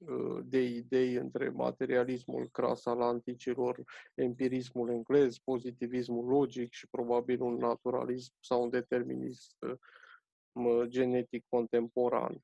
uh, 0.00 0.40
de 0.44 0.62
idei 0.62 1.14
între 1.14 1.48
materialismul 1.48 2.48
cras 2.52 2.86
al 2.86 3.00
anticilor, 3.00 3.82
empirismul 4.14 4.90
englez, 4.90 5.38
pozitivismul 5.38 6.26
logic 6.26 6.72
și 6.72 6.88
probabil 6.88 7.42
un 7.42 7.56
naturalism 7.56 8.32
sau 8.40 8.62
un 8.62 8.70
determinism 8.70 9.56
uh, 10.52 10.82
genetic 10.86 11.44
contemporan. 11.48 12.42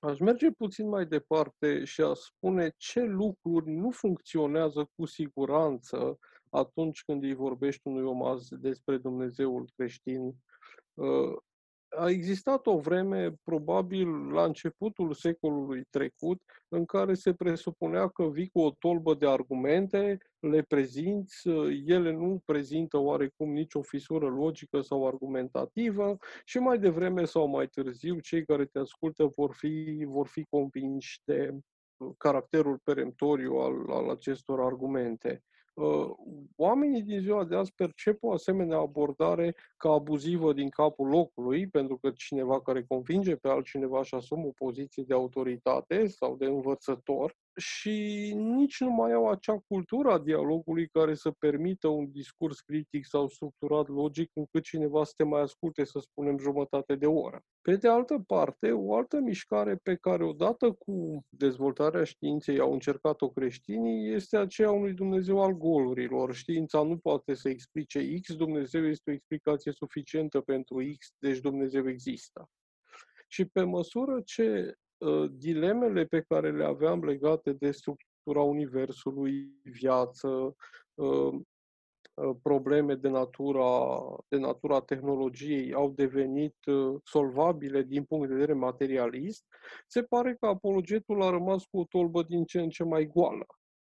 Aș 0.00 0.18
merge 0.18 0.50
puțin 0.50 0.88
mai 0.88 1.06
departe 1.06 1.84
și 1.84 2.00
a 2.00 2.14
spune 2.14 2.74
ce 2.76 3.00
lucruri 3.00 3.70
nu 3.70 3.90
funcționează 3.90 4.90
cu 4.94 5.06
siguranță 5.06 6.18
atunci 6.50 7.02
când 7.04 7.22
îi 7.22 7.34
vorbești 7.34 7.80
unui 7.84 8.02
om 8.02 8.22
azi 8.22 8.54
despre 8.58 8.96
Dumnezeul 8.96 9.68
creștin. 9.76 10.34
Uh, 11.96 12.02
a 12.02 12.10
existat 12.10 12.66
o 12.66 12.78
vreme, 12.78 13.32
probabil 13.44 14.32
la 14.32 14.44
începutul 14.44 15.12
secolului 15.12 15.84
trecut, 15.90 16.42
în 16.68 16.84
care 16.84 17.14
se 17.14 17.34
presupunea 17.34 18.08
că 18.08 18.28
vii 18.28 18.48
cu 18.48 18.60
o 18.60 18.70
tolbă 18.70 19.14
de 19.14 19.28
argumente, 19.28 20.18
le 20.38 20.62
prezinți, 20.62 21.48
ele 21.84 22.12
nu 22.12 22.42
prezintă 22.44 22.98
oarecum 22.98 23.52
nicio 23.52 23.82
fisură 23.82 24.28
logică 24.28 24.80
sau 24.80 25.06
argumentativă 25.06 26.16
și 26.44 26.58
mai 26.58 26.78
devreme 26.78 27.24
sau 27.24 27.46
mai 27.46 27.66
târziu 27.66 28.18
cei 28.18 28.44
care 28.44 28.64
te 28.64 28.78
ascultă 28.78 29.32
vor 29.36 29.54
fi, 29.54 30.04
vor 30.08 30.26
fi 30.26 30.44
convinși 30.50 31.20
de 31.24 31.58
caracterul 32.16 32.80
peremptoriu 32.84 33.52
al, 33.52 33.90
al 33.90 34.10
acestor 34.10 34.60
argumente. 34.60 35.42
Uh, 35.76 36.10
oamenii 36.56 37.02
din 37.02 37.20
ziua 37.20 37.44
de 37.44 37.56
azi 37.56 37.72
percep 37.74 38.22
o 38.22 38.32
asemenea 38.32 38.78
abordare 38.78 39.54
ca 39.76 39.90
abuzivă 39.90 40.52
din 40.52 40.68
capul 40.68 41.08
locului, 41.08 41.68
pentru 41.68 41.96
că 41.96 42.10
cineva 42.10 42.60
care 42.60 42.84
convinge 42.84 43.36
pe 43.36 43.48
altcineva 43.48 44.02
și 44.02 44.14
asumă 44.14 44.46
o 44.46 44.50
poziție 44.50 45.04
de 45.06 45.14
autoritate 45.14 46.06
sau 46.06 46.36
de 46.36 46.44
învățător, 46.44 47.36
și 47.56 48.32
nici 48.36 48.80
nu 48.80 48.90
mai 48.90 49.12
au 49.12 49.28
acea 49.28 49.58
cultură 49.66 50.12
a 50.12 50.18
dialogului 50.18 50.88
care 50.88 51.14
să 51.14 51.30
permită 51.30 51.88
un 51.88 52.10
discurs 52.10 52.60
critic 52.60 53.06
sau 53.06 53.28
structurat 53.28 53.88
logic 53.88 54.30
încât 54.34 54.62
cineva 54.62 55.04
să 55.04 55.12
te 55.16 55.24
mai 55.24 55.40
asculte, 55.40 55.84
să 55.84 55.98
spunem, 55.98 56.38
jumătate 56.38 56.94
de 56.94 57.06
oră. 57.06 57.42
Pe 57.60 57.76
de 57.76 57.88
altă 57.88 58.24
parte, 58.26 58.72
o 58.72 58.96
altă 58.96 59.20
mișcare 59.20 59.76
pe 59.76 59.94
care 59.94 60.24
odată 60.24 60.72
cu 60.72 61.24
dezvoltarea 61.28 62.04
științei 62.04 62.58
au 62.58 62.72
încercat-o 62.72 63.30
creștinii 63.30 64.12
este 64.12 64.36
aceea 64.36 64.70
unui 64.70 64.92
Dumnezeu 64.92 65.42
al 65.42 65.52
golurilor. 65.52 66.34
Știința 66.34 66.82
nu 66.82 66.98
poate 66.98 67.34
să 67.34 67.48
explice 67.48 68.18
X, 68.20 68.34
Dumnezeu 68.34 68.86
este 68.86 69.10
o 69.10 69.14
explicație 69.14 69.72
suficientă 69.72 70.40
pentru 70.40 70.76
X, 70.98 71.14
deci 71.18 71.38
Dumnezeu 71.38 71.88
există. 71.88 72.50
Și 73.28 73.44
pe 73.44 73.62
măsură 73.62 74.20
ce 74.24 74.76
Uh, 74.85 74.85
dilemele 75.30 76.04
pe 76.04 76.20
care 76.20 76.52
le 76.52 76.64
aveam 76.64 77.04
legate 77.04 77.52
de 77.52 77.70
structura 77.70 78.40
Universului, 78.42 79.60
viață, 79.62 80.56
uh, 80.94 81.34
uh, 82.14 82.36
probleme 82.42 82.94
de 82.94 83.08
natura, 83.08 83.98
de 84.28 84.36
natura 84.36 84.80
tehnologiei 84.80 85.72
au 85.72 85.90
devenit 85.90 86.56
solvabile 87.04 87.82
din 87.82 88.04
punct 88.04 88.28
de 88.28 88.34
vedere 88.34 88.52
materialist, 88.52 89.44
se 89.86 90.02
pare 90.02 90.34
că 90.34 90.46
apologetul 90.46 91.22
a 91.22 91.30
rămas 91.30 91.64
cu 91.64 91.78
o 91.78 91.84
tolbă 91.84 92.22
din 92.22 92.44
ce 92.44 92.60
în 92.60 92.68
ce 92.68 92.84
mai 92.84 93.06
goală. 93.06 93.46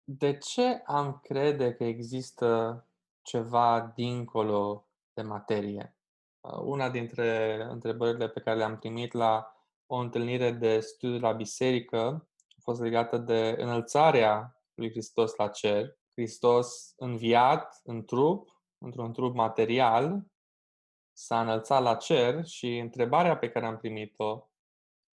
De 0.05 0.39
ce 0.39 0.83
am 0.85 1.21
crede 1.23 1.75
că 1.75 1.85
există 1.85 2.83
ceva 3.23 3.93
dincolo 3.95 4.89
de 5.15 5.23
materie? 5.23 5.97
Una 6.65 6.91
dintre 6.91 7.63
întrebările 7.71 8.29
pe 8.29 8.41
care 8.41 8.57
le-am 8.57 8.79
primit 8.79 9.13
la 9.13 9.58
o 9.91 9.97
întâlnire 9.97 10.51
de 10.51 10.81
studiu 10.81 11.19
la 11.19 11.33
biserică 11.33 12.29
a 12.49 12.61
fost 12.61 12.81
legată 12.81 13.19
de 13.19 13.55
înălțarea 13.59 14.63
lui 14.75 14.91
Hristos 14.91 15.35
la 15.35 15.49
cer. 15.49 15.99
Hristos 16.15 16.93
înviat 16.97 17.81
în 17.85 18.05
trup, 18.05 18.63
într-un 18.79 19.13
trup 19.13 19.35
material, 19.35 20.27
s-a 21.13 21.41
înălțat 21.41 21.83
la 21.83 21.95
cer 21.95 22.45
și 22.47 22.79
întrebarea 22.79 23.37
pe 23.37 23.51
care 23.51 23.67
am 23.67 23.77
primit-o 23.77 24.49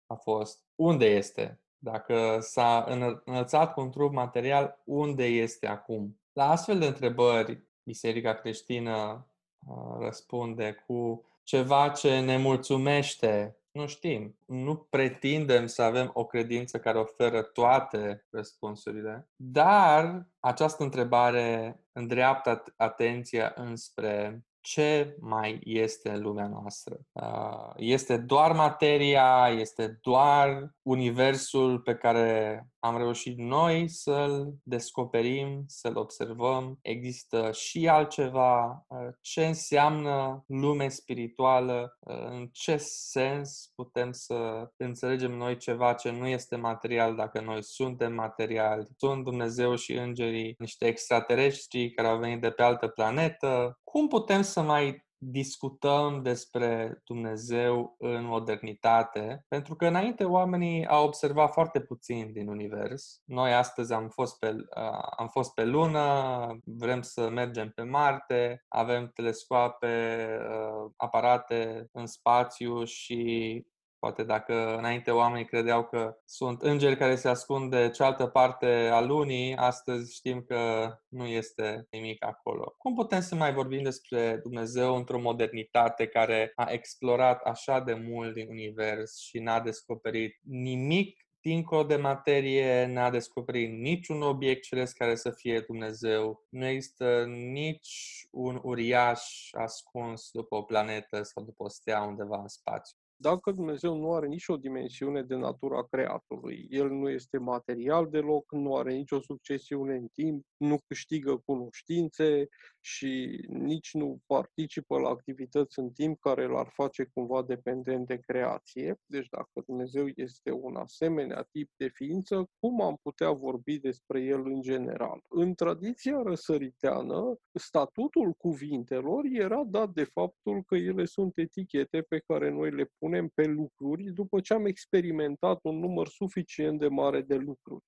a 0.07 0.15
fost 0.15 0.65
unde 0.75 1.05
este? 1.05 1.61
Dacă 1.77 2.37
s-a 2.39 2.85
înălțat 3.25 3.73
cu 3.73 3.81
un 3.81 3.91
trup 3.91 4.11
material, 4.11 4.81
unde 4.85 5.25
este 5.25 5.67
acum? 5.67 6.21
La 6.33 6.49
astfel 6.49 6.79
de 6.79 6.85
întrebări, 6.85 7.63
Biserica 7.83 8.33
creștină 8.33 9.27
uh, 9.67 9.97
răspunde 9.99 10.83
cu 10.87 11.25
ceva 11.43 11.89
ce 11.89 12.19
ne 12.19 12.37
mulțumește 12.37 13.60
nu 13.71 13.87
știm. 13.87 14.37
Nu 14.45 14.75
pretindem 14.75 15.67
să 15.67 15.81
avem 15.81 16.11
o 16.13 16.25
credință 16.25 16.79
care 16.79 16.97
oferă 16.97 17.41
toate 17.41 18.25
răspunsurile, 18.29 19.29
dar 19.35 20.27
această 20.39 20.83
întrebare 20.83 21.79
îndreaptă 21.91 22.63
atenția 22.75 23.51
înspre 23.55 24.43
ce 24.61 25.15
mai 25.19 25.59
este 25.63 26.09
în 26.09 26.21
lumea 26.21 26.47
noastră. 26.47 26.99
Uh, 27.11 27.73
este 27.75 28.17
doar 28.17 28.51
materia, 28.51 29.49
este 29.57 29.99
doar 30.01 30.75
universul 30.81 31.79
pe 31.79 31.95
care 31.95 32.65
am 32.83 32.97
reușit 32.97 33.37
noi 33.37 33.87
să-l 33.87 34.53
descoperim, 34.63 35.63
să-l 35.67 35.97
observăm. 35.97 36.79
Există 36.81 37.51
și 37.51 37.87
altceva. 37.87 38.85
Uh, 38.87 38.97
ce 39.21 39.45
înseamnă 39.45 40.43
lume 40.47 40.87
spirituală? 40.87 41.97
Uh, 41.99 42.15
în 42.29 42.49
ce 42.51 42.77
sens 42.77 43.71
putem 43.75 44.11
să 44.11 44.69
înțelegem 44.77 45.31
noi 45.31 45.57
ceva 45.57 45.93
ce 45.93 46.11
nu 46.11 46.27
este 46.27 46.55
material 46.55 47.15
dacă 47.15 47.41
noi 47.41 47.63
suntem 47.63 48.13
materiali? 48.13 48.87
Sunt 48.97 49.23
Dumnezeu 49.23 49.75
și 49.75 49.93
îngerii 49.93 50.55
niște 50.57 50.85
extraterestri 50.85 51.91
care 51.91 52.07
au 52.07 52.17
venit 52.17 52.41
de 52.41 52.49
pe 52.51 52.63
altă 52.63 52.87
planetă? 52.87 53.79
Cum 53.83 54.07
putem 54.07 54.41
să 54.41 54.61
mai 54.61 55.09
discutăm 55.23 56.21
despre 56.21 57.01
Dumnezeu 57.03 57.95
în 57.99 58.25
modernitate, 58.25 59.45
pentru 59.47 59.75
că 59.75 59.85
înainte 59.85 60.23
oamenii 60.23 60.87
au 60.87 61.05
observat 61.05 61.51
foarte 61.51 61.81
puțin 61.81 62.31
din 62.31 62.47
univers. 62.47 63.21
Noi 63.25 63.53
astăzi 63.53 63.93
am 63.93 64.09
fost 64.09 64.39
pe, 64.39 64.49
uh, 64.49 64.99
am 65.17 65.27
fost 65.27 65.53
pe 65.53 65.65
lună, 65.65 66.47
vrem 66.63 67.01
să 67.01 67.29
mergem 67.29 67.69
pe 67.69 67.83
Marte, 67.83 68.65
avem 68.67 69.11
telescoape, 69.13 70.27
uh, 70.49 70.91
aparate 70.95 71.89
în 71.91 72.05
spațiu 72.05 72.83
și 72.83 73.65
Poate 74.01 74.23
dacă 74.23 74.75
înainte 74.77 75.11
oamenii 75.11 75.45
credeau 75.45 75.83
că 75.83 76.17
sunt 76.25 76.61
îngeri 76.61 76.97
care 76.97 77.15
se 77.15 77.27
ascund 77.27 77.71
de 77.71 77.89
cealaltă 77.89 78.27
parte 78.27 78.89
a 78.91 79.01
lunii, 79.01 79.55
astăzi 79.55 80.15
știm 80.15 80.41
că 80.41 80.93
nu 81.07 81.25
este 81.25 81.87
nimic 81.91 82.23
acolo. 82.23 82.75
Cum 82.77 82.95
putem 82.95 83.21
să 83.21 83.35
mai 83.35 83.53
vorbim 83.53 83.83
despre 83.83 84.39
Dumnezeu 84.43 84.95
într-o 84.95 85.19
modernitate 85.19 86.07
care 86.07 86.51
a 86.55 86.71
explorat 86.71 87.41
așa 87.41 87.79
de 87.79 87.93
mult 87.93 88.33
din 88.33 88.47
univers 88.49 89.17
și 89.17 89.39
n-a 89.39 89.59
descoperit 89.59 90.39
nimic 90.43 91.19
dincolo 91.41 91.83
de 91.83 91.95
materie, 91.95 92.85
n-a 92.85 93.09
descoperit 93.09 93.71
niciun 93.71 94.21
obiect 94.21 94.63
ceresc 94.63 94.97
care 94.97 95.15
să 95.15 95.31
fie 95.31 95.59
Dumnezeu. 95.59 96.45
Nu 96.49 96.65
există 96.65 97.25
nici 97.25 98.27
un 98.31 98.59
uriaș 98.63 99.49
ascuns 99.51 100.29
după 100.31 100.55
o 100.55 100.61
planetă 100.61 101.23
sau 101.23 101.43
după 101.43 101.63
o 101.63 101.69
stea 101.69 102.01
undeva 102.01 102.39
în 102.41 102.47
spațiu. 102.47 103.00
Dacă 103.21 103.51
Dumnezeu 103.51 103.97
nu 103.97 104.13
are 104.13 104.27
nicio 104.27 104.57
dimensiune 104.57 105.21
de 105.21 105.35
natura 105.35 105.83
creatului, 105.83 106.67
El 106.69 106.89
nu 106.89 107.09
este 107.09 107.37
material 107.37 108.09
deloc, 108.09 108.51
nu 108.51 108.75
are 108.75 108.93
nicio 108.93 109.21
succesiune 109.21 109.95
în 109.95 110.07
timp, 110.07 110.45
nu 110.57 110.77
câștigă 110.87 111.41
cunoștințe 111.45 112.47
și 112.79 113.43
nici 113.47 113.93
nu 113.93 114.19
participă 114.25 114.99
la 114.99 115.09
activități 115.09 115.79
în 115.79 115.89
timp 115.89 116.19
care 116.19 116.47
l-ar 116.47 116.69
face 116.73 117.09
cumva 117.13 117.43
dependent 117.43 118.07
de 118.07 118.17
creație. 118.17 118.95
Deci 119.05 119.27
dacă 119.29 119.63
Dumnezeu 119.65 120.07
este 120.15 120.51
un 120.51 120.75
asemenea 120.75 121.47
tip 121.51 121.69
de 121.75 121.87
ființă, 121.87 122.45
cum 122.59 122.81
am 122.81 122.97
putea 123.01 123.31
vorbi 123.31 123.79
despre 123.79 124.21
El 124.21 124.45
în 124.45 124.61
general? 124.61 125.19
În 125.29 125.53
tradiția 125.53 126.21
răsăriteană, 126.23 127.35
statutul 127.53 128.31
cuvintelor 128.31 129.23
era 129.31 129.63
dat 129.63 129.89
de 129.89 130.03
faptul 130.03 130.63
că 130.63 130.75
ele 130.75 131.05
sunt 131.05 131.37
etichete 131.37 132.01
pe 132.01 132.19
care 132.27 132.49
noi 132.49 132.71
le 132.71 132.85
punem 132.97 133.09
punem 133.11 133.31
pe 133.33 133.45
lucruri 133.45 134.03
după 134.03 134.39
ce 134.39 134.53
am 134.53 134.65
experimentat 134.65 135.59
un 135.63 135.79
număr 135.79 136.07
suficient 136.07 136.79
de 136.79 136.87
mare 136.87 137.21
de 137.21 137.35
lucruri. 137.35 137.83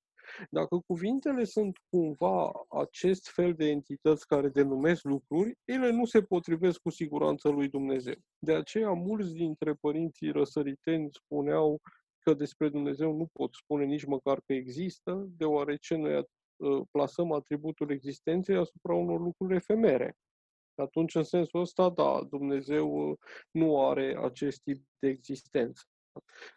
Dacă 0.49 0.79
cuvintele 0.87 1.43
sunt 1.43 1.77
cumva 1.89 2.51
acest 2.81 3.29
fel 3.29 3.53
de 3.53 3.69
entități 3.69 4.27
care 4.27 4.49
denumesc 4.49 5.03
lucruri, 5.03 5.53
ele 5.63 5.91
nu 5.91 6.05
se 6.05 6.21
potrivesc 6.21 6.79
cu 6.79 6.89
siguranță 6.89 7.49
lui 7.49 7.69
Dumnezeu. 7.69 8.13
De 8.39 8.53
aceea, 8.53 8.91
mulți 8.91 9.33
dintre 9.33 9.73
părinții 9.73 10.31
răsăriteni 10.31 11.09
spuneau 11.11 11.81
că 12.19 12.33
despre 12.33 12.69
Dumnezeu 12.69 13.17
nu 13.17 13.27
pot 13.33 13.53
spune 13.53 13.85
nici 13.85 14.05
măcar 14.05 14.41
că 14.45 14.53
există, 14.53 15.27
deoarece 15.37 15.95
noi 15.95 16.17
ă, 16.17 16.83
plasăm 16.91 17.31
atributul 17.31 17.91
existenței 17.91 18.55
asupra 18.55 18.93
unor 18.93 19.19
lucruri 19.19 19.55
efemere. 19.55 20.15
Atunci, 20.75 21.15
în 21.15 21.23
sensul 21.23 21.59
ăsta, 21.59 21.89
da, 21.89 22.23
Dumnezeu 22.29 23.09
uh, 23.09 23.17
nu 23.51 23.87
are 23.87 24.17
acest 24.21 24.61
tip 24.61 24.85
de 24.99 25.07
existență. 25.07 25.81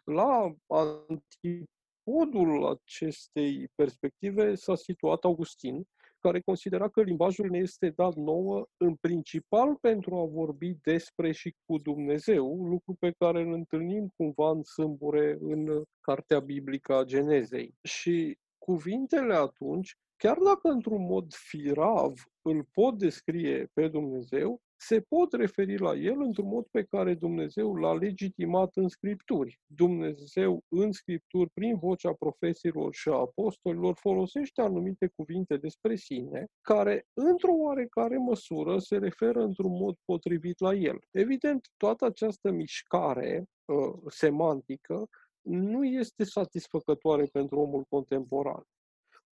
La 0.03 0.55
antipodul 0.67 2.65
acestei 2.67 3.67
perspective 3.75 4.55
s-a 4.55 4.75
situat 4.75 5.23
Augustin, 5.23 5.87
care 6.19 6.41
considera 6.41 6.89
că 6.89 7.01
limbajul 7.01 7.49
ne 7.49 7.57
este 7.57 7.89
dat 7.89 8.15
nouă 8.15 8.65
în 8.77 8.95
principal 8.95 9.75
pentru 9.75 10.15
a 10.15 10.25
vorbi 10.25 10.73
despre 10.81 11.31
și 11.31 11.55
cu 11.65 11.77
Dumnezeu, 11.77 12.65
lucru 12.65 12.95
pe 12.99 13.11
care 13.17 13.41
îl 13.41 13.53
întâlnim 13.53 14.13
cumva 14.15 14.49
în 14.49 14.63
sâmbure 14.63 15.37
în 15.39 15.83
cartea 16.01 16.39
biblică 16.39 16.93
a 16.93 17.03
Genezei. 17.03 17.73
Și 17.83 18.37
cuvintele 18.57 19.33
atunci, 19.33 19.95
chiar 20.17 20.37
dacă 20.37 20.67
într-un 20.67 21.05
mod 21.05 21.33
firav 21.33 22.13
îl 22.41 22.67
pot 22.71 22.97
descrie 22.97 23.69
pe 23.73 23.87
Dumnezeu, 23.87 24.61
se 24.79 25.01
pot 25.01 25.33
referi 25.33 25.77
la 25.79 25.93
el 25.93 26.21
într-un 26.21 26.47
mod 26.47 26.67
pe 26.71 26.83
care 26.83 27.13
Dumnezeu 27.13 27.75
l-a 27.75 27.93
legitimat 27.93 28.75
în 28.75 28.87
Scripturi. 28.87 29.59
Dumnezeu 29.65 30.63
în 30.67 30.91
Scripturi, 30.91 31.49
prin 31.49 31.77
vocea 31.77 32.13
profesilor 32.13 32.93
și 32.93 33.09
a 33.09 33.13
apostolilor, 33.13 33.95
folosește 33.95 34.61
anumite 34.61 35.11
cuvinte 35.15 35.57
despre 35.57 35.95
sine, 35.95 36.45
care, 36.61 37.05
într-o 37.13 37.53
oarecare 37.53 38.17
măsură, 38.17 38.79
se 38.79 38.97
referă 38.97 39.43
într-un 39.43 39.71
mod 39.71 39.95
potrivit 40.05 40.59
la 40.59 40.73
el. 40.73 40.99
Evident, 41.11 41.67
toată 41.77 42.05
această 42.05 42.51
mișcare 42.51 43.43
uh, 43.65 43.93
semantică 44.07 45.07
nu 45.41 45.83
este 45.83 46.23
satisfăcătoare 46.23 47.23
pentru 47.31 47.59
omul 47.59 47.83
contemporan 47.89 48.63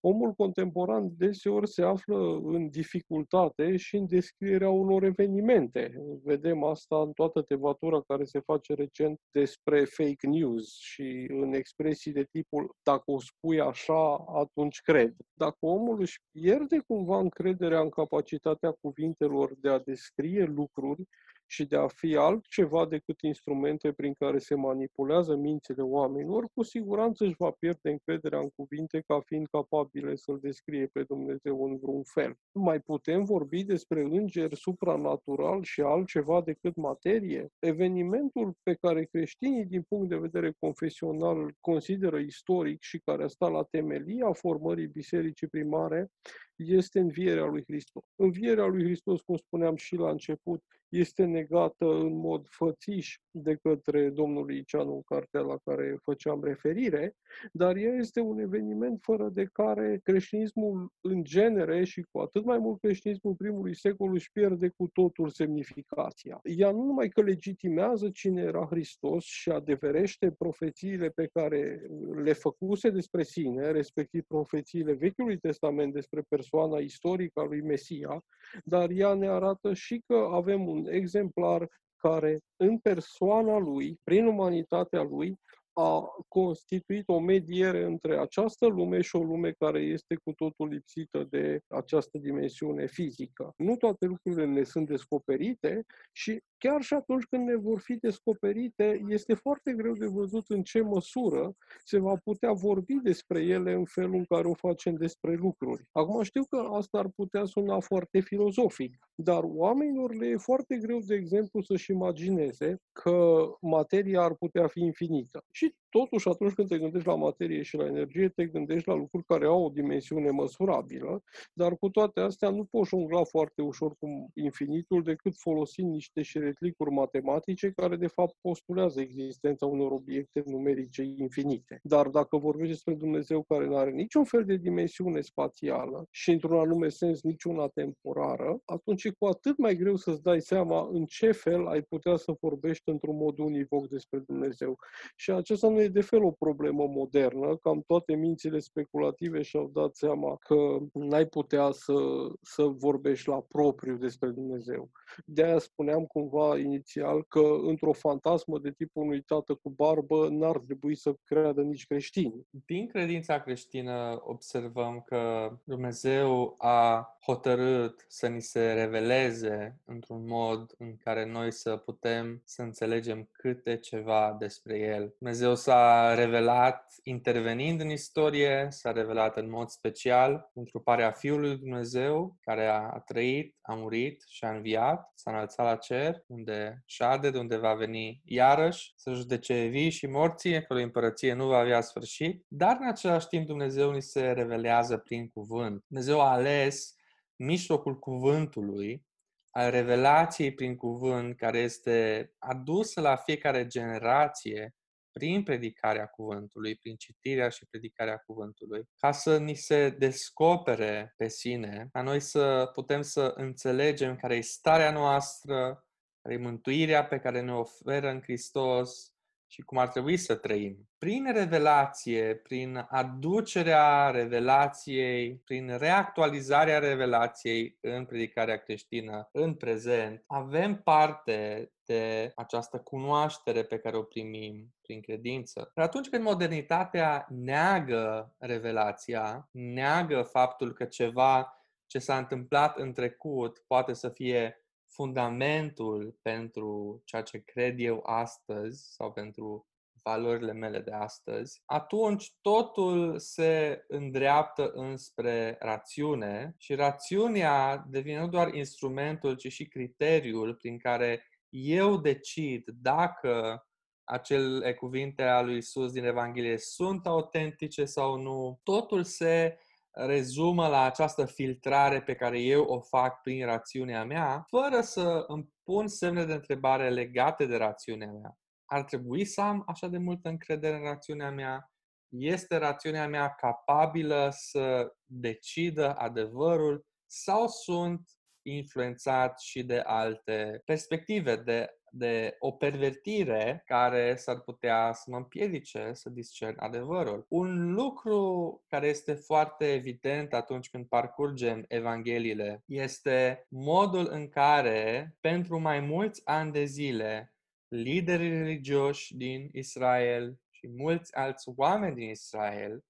omul 0.07 0.33
contemporan 0.33 1.09
deseori 1.17 1.67
se 1.67 1.81
află 1.81 2.41
în 2.43 2.69
dificultate 2.69 3.77
și 3.77 3.95
în 3.95 4.07
descrierea 4.07 4.69
unor 4.69 5.03
evenimente. 5.03 5.93
Vedem 6.23 6.63
asta 6.63 7.01
în 7.01 7.11
toată 7.11 7.41
tevatura 7.41 8.01
care 8.01 8.23
se 8.23 8.39
face 8.39 8.73
recent 8.73 9.19
despre 9.31 9.85
fake 9.85 10.27
news 10.27 10.77
și 10.77 11.27
în 11.29 11.53
expresii 11.53 12.11
de 12.11 12.23
tipul 12.23 12.75
dacă 12.83 13.03
o 13.05 13.19
spui 13.19 13.59
așa, 13.59 14.15
atunci 14.15 14.79
cred. 14.81 15.15
Dacă 15.33 15.57
omul 15.59 15.99
își 15.99 16.19
pierde 16.31 16.77
cumva 16.87 17.19
încrederea 17.19 17.79
în 17.79 17.89
capacitatea 17.89 18.71
cuvintelor 18.81 19.53
de 19.57 19.69
a 19.69 19.79
descrie 19.79 20.43
lucruri, 20.43 21.03
și 21.47 21.65
de 21.65 21.75
a 21.75 21.87
fi 21.87 22.15
altceva 22.15 22.85
decât 22.85 23.21
instrumente 23.21 23.91
prin 23.91 24.13
care 24.13 24.37
se 24.37 24.55
manipulează 24.55 25.35
mințile 25.35 25.81
oamenilor, 25.81 26.47
cu 26.53 26.63
siguranță 26.63 27.23
își 27.23 27.35
va 27.37 27.51
pierde 27.59 27.89
încrederea 27.89 28.39
în 28.39 28.49
cuvinte 28.55 29.03
ca 29.07 29.19
fiind 29.25 29.47
capabile 29.47 30.15
să-L 30.15 30.39
descrie 30.41 30.85
pe 30.85 31.03
Dumnezeu 31.03 31.63
în 31.65 31.77
vreun 31.77 32.03
fel. 32.03 32.35
Mai 32.51 32.79
putem 32.79 33.23
vorbi 33.23 33.63
despre 33.63 34.01
îngeri 34.01 34.55
supranatural 34.55 35.63
și 35.63 35.81
altceva 35.81 36.41
decât 36.41 36.75
materie? 36.75 37.47
Evenimentul 37.59 38.53
pe 38.63 38.73
care 38.73 39.03
creștinii, 39.03 39.65
din 39.65 39.81
punct 39.81 40.09
de 40.09 40.17
vedere 40.17 40.53
confesional, 40.59 41.37
îl 41.39 41.53
consideră 41.59 42.17
istoric 42.17 42.81
și 42.81 42.99
care 43.05 43.23
a 43.23 43.27
stat 43.27 43.51
la 43.51 43.63
temelia 43.63 44.33
formării 44.33 44.87
bisericii 44.87 45.47
primare, 45.47 46.09
este 46.55 46.99
învierea 46.99 47.45
lui 47.45 47.63
Hristos. 47.63 48.03
Învierea 48.15 48.65
lui 48.65 48.83
Hristos, 48.83 49.21
cum 49.21 49.35
spuneam 49.35 49.75
și 49.75 49.95
la 49.95 50.09
început, 50.09 50.63
este 50.89 51.25
negată 51.25 51.85
în 51.85 52.17
mod 52.17 52.47
fățiș 52.49 53.17
de 53.31 53.55
către 53.55 54.09
domnul 54.09 54.45
Liceanu 54.45 54.93
în 54.93 55.01
cartea 55.01 55.41
la 55.41 55.57
care 55.63 55.97
făceam 56.03 56.43
referire, 56.43 57.15
dar 57.51 57.75
ea 57.75 57.93
este 57.93 58.19
un 58.19 58.39
eveniment 58.39 58.99
fără 59.01 59.29
de 59.29 59.49
care 59.51 59.99
creștinismul 60.03 60.91
în 61.01 61.23
genere 61.23 61.83
și 61.83 62.05
cu 62.11 62.19
atât 62.19 62.45
mai 62.45 62.57
mult 62.57 62.79
creștinismul 62.79 63.35
primului 63.35 63.75
secol 63.75 64.13
își 64.13 64.31
pierde 64.31 64.69
cu 64.77 64.87
totul 64.93 65.29
semnificația. 65.29 66.39
Ea 66.43 66.71
nu 66.71 66.83
numai 66.83 67.09
că 67.09 67.21
legitimează 67.21 68.09
cine 68.09 68.41
era 68.41 68.65
Hristos 68.65 69.23
și 69.23 69.49
adeverește 69.49 70.31
profețiile 70.31 71.09
pe 71.09 71.29
care 71.33 71.81
le 72.23 72.33
făcuse 72.33 72.89
despre 72.89 73.23
sine, 73.23 73.71
respectiv 73.71 74.23
profețiile 74.27 74.93
Vechiului 74.93 75.37
Testament 75.37 75.93
despre 75.93 76.21
persoana 76.49 76.79
istorică 76.79 77.39
a 77.39 77.43
lui 77.43 77.61
Mesia, 77.61 78.23
dar 78.63 78.89
ea 78.89 79.13
ne 79.13 79.27
arată 79.27 79.73
și 79.73 80.03
că 80.07 80.27
avem 80.31 80.67
un 80.67 80.87
exemplar 80.87 81.67
care, 81.95 82.39
în 82.55 82.77
persoana 82.77 83.57
lui, 83.57 83.99
prin 84.03 84.25
umanitatea 84.25 85.01
lui, 85.01 85.39
a 85.77 86.07
constituit 86.27 87.07
o 87.07 87.19
mediere 87.19 87.83
între 87.83 88.17
această 88.19 88.65
lume 88.65 89.01
și 89.01 89.15
o 89.15 89.23
lume 89.23 89.51
care 89.51 89.81
este 89.81 90.15
cu 90.23 90.31
totul 90.31 90.67
lipsită 90.67 91.27
de 91.29 91.59
această 91.67 92.17
dimensiune 92.17 92.85
fizică. 92.85 93.53
Nu 93.57 93.75
toate 93.75 94.05
lucrurile 94.05 94.45
ne 94.45 94.63
sunt 94.63 94.87
descoperite 94.87 95.83
și 96.11 96.39
chiar 96.65 96.81
și 96.81 96.93
atunci 96.93 97.23
când 97.23 97.47
ne 97.47 97.55
vor 97.55 97.79
fi 97.79 97.95
descoperite, 97.95 99.01
este 99.07 99.33
foarte 99.33 99.73
greu 99.73 99.93
de 99.93 100.05
văzut 100.05 100.49
în 100.49 100.63
ce 100.63 100.81
măsură 100.81 101.55
se 101.83 101.99
va 101.99 102.15
putea 102.23 102.51
vorbi 102.51 102.93
despre 102.93 103.41
ele 103.41 103.73
în 103.73 103.85
felul 103.85 104.13
în 104.13 104.25
care 104.25 104.47
o 104.47 104.53
facem 104.53 104.95
despre 104.95 105.33
lucruri. 105.35 105.83
Acum 105.91 106.23
știu 106.23 106.43
că 106.43 106.57
asta 106.57 106.97
ar 106.97 107.09
putea 107.15 107.45
suna 107.45 107.79
foarte 107.79 108.19
filozofic, 108.19 108.97
dar 109.15 109.41
oamenilor 109.43 110.15
le 110.15 110.27
e 110.27 110.37
foarte 110.37 110.77
greu, 110.77 110.99
de 110.99 111.15
exemplu, 111.15 111.61
să-și 111.61 111.91
imagineze 111.91 112.81
că 112.91 113.45
materia 113.61 114.21
ar 114.21 114.33
putea 114.33 114.67
fi 114.67 114.79
infinită. 114.79 115.43
Și 115.51 115.75
totuși, 115.89 116.29
atunci 116.29 116.53
când 116.53 116.67
te 116.67 116.77
gândești 116.77 117.07
la 117.07 117.15
materie 117.15 117.61
și 117.61 117.75
la 117.75 117.85
energie, 117.85 118.29
te 118.29 118.45
gândești 118.45 118.87
la 118.87 118.95
lucruri 118.95 119.25
care 119.25 119.45
au 119.45 119.63
o 119.63 119.69
dimensiune 119.69 120.29
măsurabilă, 120.29 121.23
dar 121.53 121.77
cu 121.77 121.89
toate 121.89 122.19
astea 122.19 122.49
nu 122.49 122.63
poți 122.65 122.89
jongla 122.89 123.23
foarte 123.23 123.61
ușor 123.61 123.95
cu 123.99 124.29
infinitul 124.33 125.03
decât 125.03 125.33
folosind 125.37 125.91
niște 125.91 126.21
șeretlicuri 126.55 126.91
matematice 126.91 127.71
care, 127.71 127.95
de 127.95 128.07
fapt, 128.07 128.35
postulează 128.41 129.01
existența 129.01 129.65
unor 129.65 129.91
obiecte 129.91 130.43
numerice 130.45 131.03
infinite. 131.03 131.79
Dar 131.83 132.07
dacă 132.07 132.37
vorbești 132.37 132.71
despre 132.71 132.93
Dumnezeu 132.93 133.43
care 133.43 133.65
nu 133.65 133.75
are 133.75 133.91
niciun 133.91 134.23
fel 134.23 134.45
de 134.45 134.55
dimensiune 134.55 135.21
spațială 135.21 136.07
și, 136.11 136.31
într-un 136.31 136.59
anume 136.59 136.89
sens, 136.89 137.21
niciuna 137.21 137.67
temporară, 137.67 138.59
atunci 138.65 139.03
e 139.03 139.09
cu 139.17 139.25
atât 139.25 139.57
mai 139.57 139.75
greu 139.75 139.95
să-ți 139.95 140.21
dai 140.21 140.41
seama 140.41 140.89
în 140.91 141.05
ce 141.05 141.31
fel 141.31 141.67
ai 141.67 141.81
putea 141.81 142.15
să 142.15 142.33
vorbești 142.39 142.89
într-un 142.89 143.15
mod 143.15 143.37
univoc 143.37 143.87
despre 143.87 144.19
Dumnezeu. 144.19 144.77
Și 145.15 145.31
acesta 145.31 145.69
nu 145.69 145.81
e 145.81 145.87
de 145.87 146.01
fel 146.01 146.23
o 146.23 146.31
problemă 146.31 146.87
modernă, 146.87 147.57
cam 147.57 147.83
toate 147.87 148.15
mințile 148.15 148.59
speculative 148.59 149.41
și-au 149.41 149.69
dat 149.73 149.95
seama 149.95 150.37
că 150.39 150.77
n-ai 150.93 151.25
putea 151.25 151.71
să, 151.71 151.93
să 152.41 152.63
vorbești 152.63 153.29
la 153.29 153.41
propriu 153.41 153.97
despre 153.97 154.29
Dumnezeu. 154.29 154.89
De 155.25 155.43
aia 155.43 155.59
spuneam 155.59 156.05
cumva 156.05 156.34
inițial 156.57 157.23
că 157.23 157.57
într-o 157.61 157.93
fantasmă 157.93 158.59
de 158.59 158.71
tipul 158.71 159.03
unui 159.03 159.21
tată 159.21 159.53
cu 159.53 159.69
barbă 159.69 160.27
n-ar 160.29 160.57
trebui 160.57 160.95
să 160.95 161.15
creadă 161.23 161.61
nici 161.61 161.85
creștini. 161.85 162.47
Din 162.65 162.87
credința 162.87 163.41
creștină 163.41 164.21
observăm 164.23 165.03
că 165.05 165.51
Dumnezeu 165.63 166.55
a 166.57 167.09
hotărât 167.21 168.05
să 168.07 168.27
ni 168.27 168.41
se 168.41 168.73
reveleze 168.73 169.79
într-un 169.85 170.25
mod 170.27 170.75
în 170.77 170.97
care 170.97 171.25
noi 171.25 171.51
să 171.51 171.77
putem 171.77 172.41
să 172.45 172.61
înțelegem 172.61 173.29
câte 173.31 173.77
ceva 173.77 174.35
despre 174.39 174.79
El. 174.79 175.15
Dumnezeu 175.17 175.55
s-a 175.55 176.13
revelat 176.13 176.95
intervenind 177.03 177.81
în 177.81 177.89
istorie, 177.89 178.67
s-a 178.69 178.91
revelat 178.91 179.37
în 179.37 179.49
mod 179.49 179.69
special 179.69 180.49
pentru 180.53 180.79
parea 180.79 181.11
Fiului 181.11 181.49
lui 181.49 181.57
Dumnezeu, 181.57 182.37
care 182.41 182.65
a 182.65 183.03
trăit, 183.05 183.55
a 183.61 183.73
murit 183.73 184.23
și 184.27 184.45
a 184.45 184.49
înviat, 184.49 185.11
s-a 185.15 185.31
înălțat 185.31 185.65
la 185.65 185.75
cer, 185.75 186.23
unde 186.27 186.83
șade, 186.85 187.29
de 187.29 187.37
unde 187.37 187.57
va 187.57 187.73
veni 187.73 188.21
iarăși 188.23 188.93
să 188.95 189.13
judece 189.13 189.65
vii 189.65 189.89
și 189.89 190.07
morții, 190.07 190.65
că 190.65 190.73
o 190.73 190.77
împărăție 190.77 191.33
nu 191.33 191.47
va 191.47 191.57
avea 191.57 191.81
sfârșit, 191.81 192.45
dar 192.47 192.77
în 192.79 192.87
același 192.87 193.27
timp 193.27 193.47
Dumnezeu 193.47 193.91
ni 193.91 194.01
se 194.01 194.31
revelează 194.31 194.97
prin 194.97 195.27
cuvânt. 195.27 195.83
Dumnezeu 195.87 196.21
a 196.21 196.31
ales 196.31 196.95
mijlocul 197.35 197.99
cuvântului, 197.99 199.05
al 199.51 199.71
revelației 199.71 200.53
prin 200.53 200.75
cuvânt, 200.75 201.37
care 201.37 201.57
este 201.57 202.29
adusă 202.39 203.01
la 203.01 203.15
fiecare 203.15 203.67
generație 203.67 204.75
prin 205.11 205.43
predicarea 205.43 206.05
cuvântului, 206.05 206.75
prin 206.75 206.95
citirea 206.95 207.49
și 207.49 207.65
predicarea 207.65 208.17
cuvântului, 208.17 208.83
ca 208.97 209.11
să 209.11 209.37
ni 209.37 209.55
se 209.55 209.89
descopere 209.89 211.13
pe 211.17 211.27
sine, 211.27 211.87
ca 211.91 212.01
noi 212.01 212.19
să 212.19 212.69
putem 212.73 213.01
să 213.01 213.33
înțelegem 213.35 214.15
care 214.15 214.35
e 214.35 214.41
starea 214.41 214.91
noastră, 214.91 215.84
care 216.25 216.37
e 216.37 216.43
mântuirea 216.43 217.05
pe 217.05 217.19
care 217.19 217.41
ne 217.41 217.53
oferă 217.53 218.09
în 218.09 218.21
Hristos, 218.21 219.15
și 219.47 219.61
cum 219.61 219.77
ar 219.77 219.87
trebui 219.87 220.17
să 220.17 220.35
trăim. 220.35 220.89
Prin 220.97 221.33
revelație, 221.33 222.35
prin 222.35 222.87
aducerea 222.89 224.09
revelației, 224.09 225.41
prin 225.45 225.77
reactualizarea 225.77 226.79
revelației 226.79 227.77
în 227.81 228.05
predicarea 228.05 228.57
creștină 228.57 229.29
în 229.31 229.53
prezent, 229.53 230.23
avem 230.27 230.81
parte 230.83 231.71
de 231.85 232.31
această 232.35 232.79
cunoaștere 232.79 233.63
pe 233.63 233.77
care 233.77 233.97
o 233.97 234.03
primim 234.03 234.75
prin 234.81 235.01
credință. 235.01 235.71
Dar 235.73 235.85
atunci 235.85 236.09
când 236.09 236.23
modernitatea 236.23 237.27
neagă 237.29 238.35
revelația, 238.37 239.49
neagă 239.51 240.21
faptul 240.21 240.73
că 240.73 240.85
ceva 240.85 241.59
ce 241.87 241.99
s-a 241.99 242.17
întâmplat 242.17 242.77
în 242.77 242.93
trecut 242.93 243.63
poate 243.67 243.93
să 243.93 244.09
fie 244.09 244.64
fundamentul 244.95 246.19
pentru 246.21 247.01
ceea 247.05 247.21
ce 247.21 247.39
cred 247.39 247.79
eu 247.79 247.99
astăzi 248.05 248.93
sau 248.93 249.11
pentru 249.11 249.67
valorile 250.03 250.53
mele 250.53 250.79
de 250.79 250.91
astăzi, 250.91 251.61
atunci 251.65 252.33
totul 252.41 253.19
se 253.19 253.83
îndreaptă 253.87 254.71
înspre 254.73 255.57
rațiune 255.59 256.55
și 256.57 256.75
rațiunea 256.75 257.85
devine 257.89 258.19
nu 258.19 258.27
doar 258.27 258.53
instrumentul, 258.53 259.35
ci 259.35 259.51
și 259.51 259.67
criteriul 259.67 260.55
prin 260.55 260.77
care 260.77 261.25
eu 261.49 261.97
decid 261.97 262.63
dacă 262.81 263.65
acele 264.03 264.73
cuvinte 264.73 265.23
ale 265.23 265.45
lui 265.45 265.57
Isus 265.57 265.91
din 265.91 266.03
Evanghelie 266.03 266.57
sunt 266.57 267.05
autentice 267.05 267.85
sau 267.85 268.17
nu. 268.17 268.59
Totul 268.63 269.03
se 269.03 269.57
rezumă 269.95 270.67
la 270.67 270.81
această 270.81 271.25
filtrare 271.25 272.01
pe 272.01 272.15
care 272.15 272.39
eu 272.39 272.63
o 272.63 272.79
fac 272.79 273.21
prin 273.21 273.45
rațiunea 273.45 274.05
mea, 274.05 274.45
fără 274.47 274.81
să 274.81 275.23
îmi 275.27 275.53
pun 275.63 275.87
semne 275.87 276.25
de 276.25 276.33
întrebare 276.33 276.89
legate 276.89 277.45
de 277.45 277.55
rațiunea 277.55 278.11
mea. 278.11 278.37
Ar 278.65 278.83
trebui 278.83 279.25
să 279.25 279.41
am 279.41 279.63
așa 279.67 279.87
de 279.87 279.97
multă 279.97 280.29
încredere 280.29 280.75
în 280.75 280.83
rațiunea 280.83 281.31
mea? 281.31 281.71
Este 282.09 282.57
rațiunea 282.57 283.07
mea 283.07 283.29
capabilă 283.29 284.29
să 284.31 284.93
decidă 285.05 285.95
adevărul 285.95 286.85
sau 287.05 287.47
sunt 287.47 288.09
influențat 288.41 289.39
și 289.39 289.63
de 289.63 289.79
alte 289.79 290.61
perspective, 290.65 291.35
de 291.35 291.69
de 291.97 292.35
o 292.39 292.51
pervertire 292.51 293.63
care 293.65 294.15
s-ar 294.15 294.39
putea 294.39 294.91
să 294.93 295.03
mă 295.07 295.17
împiedice 295.17 295.89
să 295.93 296.09
discern 296.09 296.55
adevărul. 296.59 297.25
Un 297.29 297.73
lucru 297.73 298.63
care 298.67 298.87
este 298.87 299.13
foarte 299.13 299.73
evident 299.73 300.33
atunci 300.33 300.69
când 300.69 300.85
parcurgem 300.85 301.65
Evangheliile 301.67 302.63
este 302.65 303.45
modul 303.49 304.07
în 304.11 304.29
care, 304.29 305.15
pentru 305.19 305.59
mai 305.59 305.79
mulți 305.79 306.21
ani 306.25 306.51
de 306.51 306.63
zile, 306.63 307.33
liderii 307.67 308.29
religioși 308.29 309.15
din 309.15 309.49
Israel 309.51 310.39
și 310.49 310.67
mulți 310.67 311.15
alți 311.15 311.49
oameni 311.55 311.95
din 311.95 312.09
Israel 312.09 312.83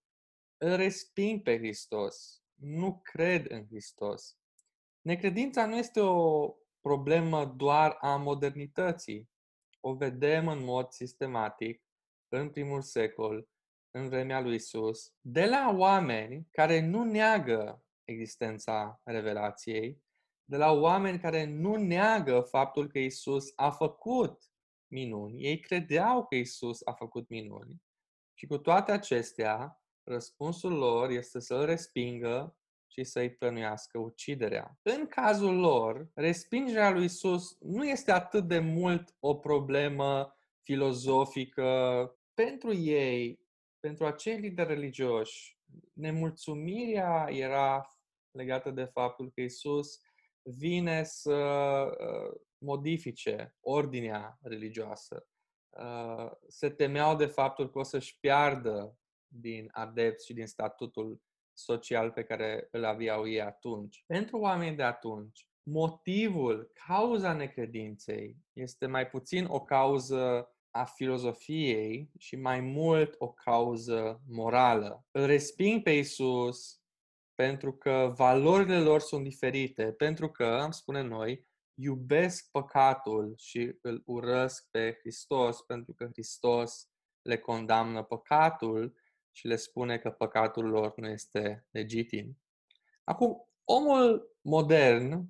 îl 0.57 0.75
resping 0.75 1.41
pe 1.41 1.57
Hristos, 1.57 2.41
nu 2.55 2.99
cred 3.03 3.51
în 3.51 3.65
Hristos. 3.67 4.37
Necredința 5.01 5.65
nu 5.65 5.77
este 5.77 5.99
o 5.99 6.53
problemă 6.85 7.45
doar 7.45 7.97
a 8.01 8.15
modernității. 8.15 9.29
O 9.79 9.93
vedem 9.93 10.47
în 10.47 10.63
mod 10.63 10.91
sistematic 10.91 11.83
în 12.27 12.49
primul 12.49 12.81
secol, 12.81 13.49
în 13.91 14.09
vremea 14.09 14.41
lui 14.41 14.55
Isus, 14.55 15.13
de 15.21 15.45
la 15.45 15.75
oameni 15.77 16.47
care 16.51 16.79
nu 16.79 17.03
neagă 17.03 17.83
existența 18.03 19.01
revelației, 19.03 20.03
de 20.49 20.57
la 20.57 20.71
oameni 20.71 21.19
care 21.19 21.45
nu 21.45 21.75
neagă 21.75 22.39
faptul 22.39 22.87
că 22.87 22.99
Isus 22.99 23.51
a 23.55 23.71
făcut 23.71 24.43
minuni. 24.87 25.43
Ei 25.43 25.59
credeau 25.59 26.25
că 26.25 26.35
Isus 26.35 26.81
a 26.85 26.91
făcut 26.93 27.29
minuni. 27.29 27.81
Și 28.33 28.45
cu 28.45 28.57
toate 28.57 28.91
acestea, 28.91 29.81
răspunsul 30.03 30.73
lor 30.73 31.09
este 31.09 31.39
să-l 31.39 31.65
respingă 31.65 32.57
și 32.95 33.03
să-i 33.03 33.35
plănuiască 33.35 33.97
uciderea. 33.97 34.79
În 34.81 35.07
cazul 35.07 35.59
lor, 35.59 36.09
respingerea 36.13 36.91
lui 36.91 37.03
Isus 37.03 37.57
nu 37.59 37.87
este 37.87 38.11
atât 38.11 38.47
de 38.47 38.59
mult 38.59 39.15
o 39.19 39.35
problemă 39.35 40.35
filozofică. 40.61 42.09
Pentru 42.33 42.73
ei, 42.73 43.39
pentru 43.79 44.05
acei 44.05 44.37
lideri 44.37 44.73
religioși, 44.73 45.57
nemulțumirea 45.93 47.27
era 47.29 47.87
legată 48.31 48.71
de 48.71 48.83
faptul 48.83 49.31
că 49.31 49.41
Isus 49.41 49.99
vine 50.41 51.03
să 51.03 51.33
uh, 51.33 52.39
modifice 52.57 53.55
ordinea 53.59 54.37
religioasă. 54.41 55.27
Uh, 55.69 56.31
se 56.47 56.69
temeau 56.69 57.15
de 57.15 57.25
faptul 57.25 57.71
că 57.71 57.79
o 57.79 57.83
să-și 57.83 58.19
piardă 58.19 58.97
din 59.27 59.69
adepți 59.71 60.25
și 60.25 60.33
din 60.33 60.47
statutul 60.47 61.21
social 61.57 62.11
pe 62.11 62.23
care 62.23 62.67
îl 62.71 62.85
aveau 62.85 63.27
ei 63.27 63.41
atunci. 63.41 64.03
Pentru 64.07 64.37
oamenii 64.37 64.75
de 64.75 64.83
atunci, 64.83 65.47
motivul, 65.63 66.71
cauza 66.87 67.33
necredinței 67.33 68.37
este 68.53 68.85
mai 68.85 69.07
puțin 69.07 69.45
o 69.45 69.59
cauză 69.59 70.49
a 70.71 70.83
filozofiei 70.83 72.11
și 72.17 72.35
mai 72.35 72.59
mult 72.59 73.15
o 73.17 73.31
cauză 73.31 74.21
morală. 74.27 75.05
Îl 75.11 75.25
resping 75.25 75.83
pe 75.83 75.91
Isus 75.91 76.79
pentru 77.35 77.73
că 77.73 78.13
valorile 78.15 78.79
lor 78.79 78.99
sunt 78.99 79.23
diferite, 79.23 79.91
pentru 79.91 80.29
că, 80.29 80.45
am 80.45 80.71
spune 80.71 81.01
noi, 81.01 81.47
iubesc 81.73 82.51
păcatul 82.51 83.33
și 83.37 83.77
îl 83.81 84.03
urăsc 84.05 84.67
pe 84.71 84.97
Hristos 84.99 85.61
pentru 85.61 85.93
că 85.93 86.05
Hristos 86.11 86.89
le 87.21 87.37
condamnă 87.37 88.03
păcatul 88.03 88.95
și 89.35 89.47
le 89.47 89.55
spune 89.55 89.97
că 89.97 90.09
păcatul 90.09 90.65
lor 90.65 90.93
nu 90.95 91.07
este 91.07 91.67
legitim. 91.71 92.37
Acum, 93.03 93.49
omul 93.63 94.35
modern 94.41 95.23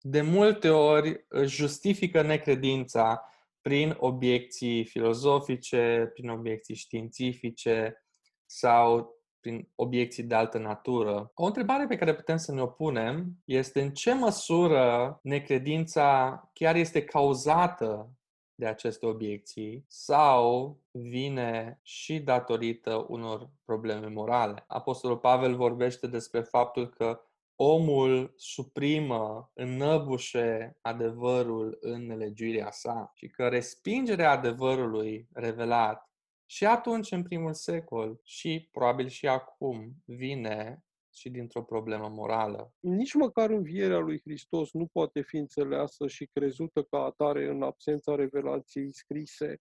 de 0.00 0.20
multe 0.20 0.68
ori 0.68 1.24
își 1.28 1.56
justifică 1.56 2.22
necredința 2.22 3.30
prin 3.60 3.96
obiecții 3.98 4.84
filozofice, 4.84 6.10
prin 6.14 6.28
obiecții 6.28 6.74
științifice 6.74 8.04
sau 8.46 9.16
prin 9.40 9.68
obiecții 9.74 10.22
de 10.22 10.34
altă 10.34 10.58
natură. 10.58 11.30
O 11.34 11.44
întrebare 11.44 11.86
pe 11.86 11.96
care 11.96 12.14
putem 12.14 12.36
să 12.36 12.52
ne 12.52 12.60
opunem 12.60 13.42
este 13.44 13.80
în 13.80 13.90
ce 13.90 14.14
măsură 14.14 15.18
necredința 15.22 16.40
chiar 16.52 16.76
este 16.76 17.04
cauzată 17.04 18.17
de 18.58 18.66
aceste 18.66 19.06
obiecții 19.06 19.84
sau 19.88 20.80
vine 20.90 21.80
și 21.82 22.20
datorită 22.20 23.06
unor 23.08 23.50
probleme 23.64 24.06
morale. 24.06 24.64
Apostolul 24.66 25.18
Pavel 25.18 25.56
vorbește 25.56 26.06
despre 26.06 26.40
faptul 26.40 26.88
că 26.88 27.20
omul 27.56 28.32
suprimă, 28.36 29.50
înnăbușe 29.54 30.78
adevărul 30.80 31.78
în 31.80 32.06
nelegiuirea 32.06 32.70
sa 32.70 33.12
și 33.14 33.28
că 33.28 33.48
respingerea 33.48 34.30
adevărului 34.30 35.28
revelat 35.32 36.08
și 36.50 36.66
atunci, 36.66 37.10
în 37.10 37.22
primul 37.22 37.54
secol, 37.54 38.20
și 38.24 38.68
probabil 38.72 39.08
și 39.08 39.28
acum, 39.28 39.94
vine 40.04 40.84
și 41.18 41.30
dintr-o 41.30 41.62
problemă 41.62 42.08
morală. 42.08 42.72
Nici 42.80 43.14
măcar 43.14 43.50
învierea 43.50 43.98
lui 43.98 44.20
Hristos 44.20 44.72
nu 44.72 44.86
poate 44.86 45.20
fi 45.20 45.36
înțeleasă 45.36 46.06
și 46.06 46.26
crezută 46.26 46.82
ca 46.82 46.98
atare 46.98 47.48
în 47.48 47.62
absența 47.62 48.14
revelației 48.14 48.92
scrise 48.92 49.60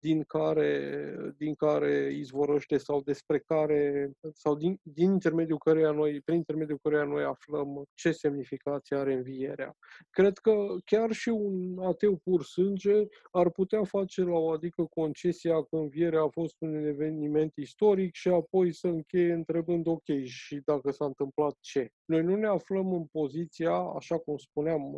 din 0.00 0.22
care, 0.22 1.14
din 1.36 1.54
care 1.54 2.12
izvorăște 2.12 2.76
sau 2.76 3.02
despre 3.02 3.38
care, 3.38 4.10
sau 4.32 4.56
din, 4.56 4.80
din 4.82 5.10
intermediul 5.10 5.58
căreia 5.58 5.90
noi, 5.90 6.20
prin 6.20 6.36
intermediul 6.36 6.78
căreia 6.82 7.04
noi 7.04 7.24
aflăm 7.24 7.84
ce 7.94 8.12
semnificație 8.12 8.96
are 8.96 9.12
învierea. 9.12 9.76
Cred 10.10 10.38
că 10.38 10.66
chiar 10.84 11.12
și 11.12 11.28
un 11.28 11.78
ateu 11.78 12.16
pur 12.16 12.42
sânge 12.42 13.06
ar 13.30 13.50
putea 13.50 13.84
face 13.84 14.22
la 14.22 14.36
o 14.36 14.50
adică 14.50 14.86
concesia 14.90 15.62
că 15.62 15.76
învierea 15.76 16.22
a 16.22 16.28
fost 16.28 16.56
un 16.58 16.74
eveniment 16.74 17.56
istoric 17.56 18.14
și 18.14 18.28
apoi 18.28 18.72
să 18.72 18.86
încheie 18.86 19.32
întrebând 19.32 19.86
ok 19.86 20.24
și 20.24 20.60
dacă 20.64 20.90
s-a 20.90 21.04
întâmplat 21.04 21.56
ce. 21.60 21.90
Noi 22.04 22.22
nu 22.22 22.36
ne 22.36 22.46
aflăm 22.46 22.92
în 22.92 23.04
poziția, 23.04 23.72
așa 23.72 24.18
cum 24.18 24.36
spuneam, 24.36 24.94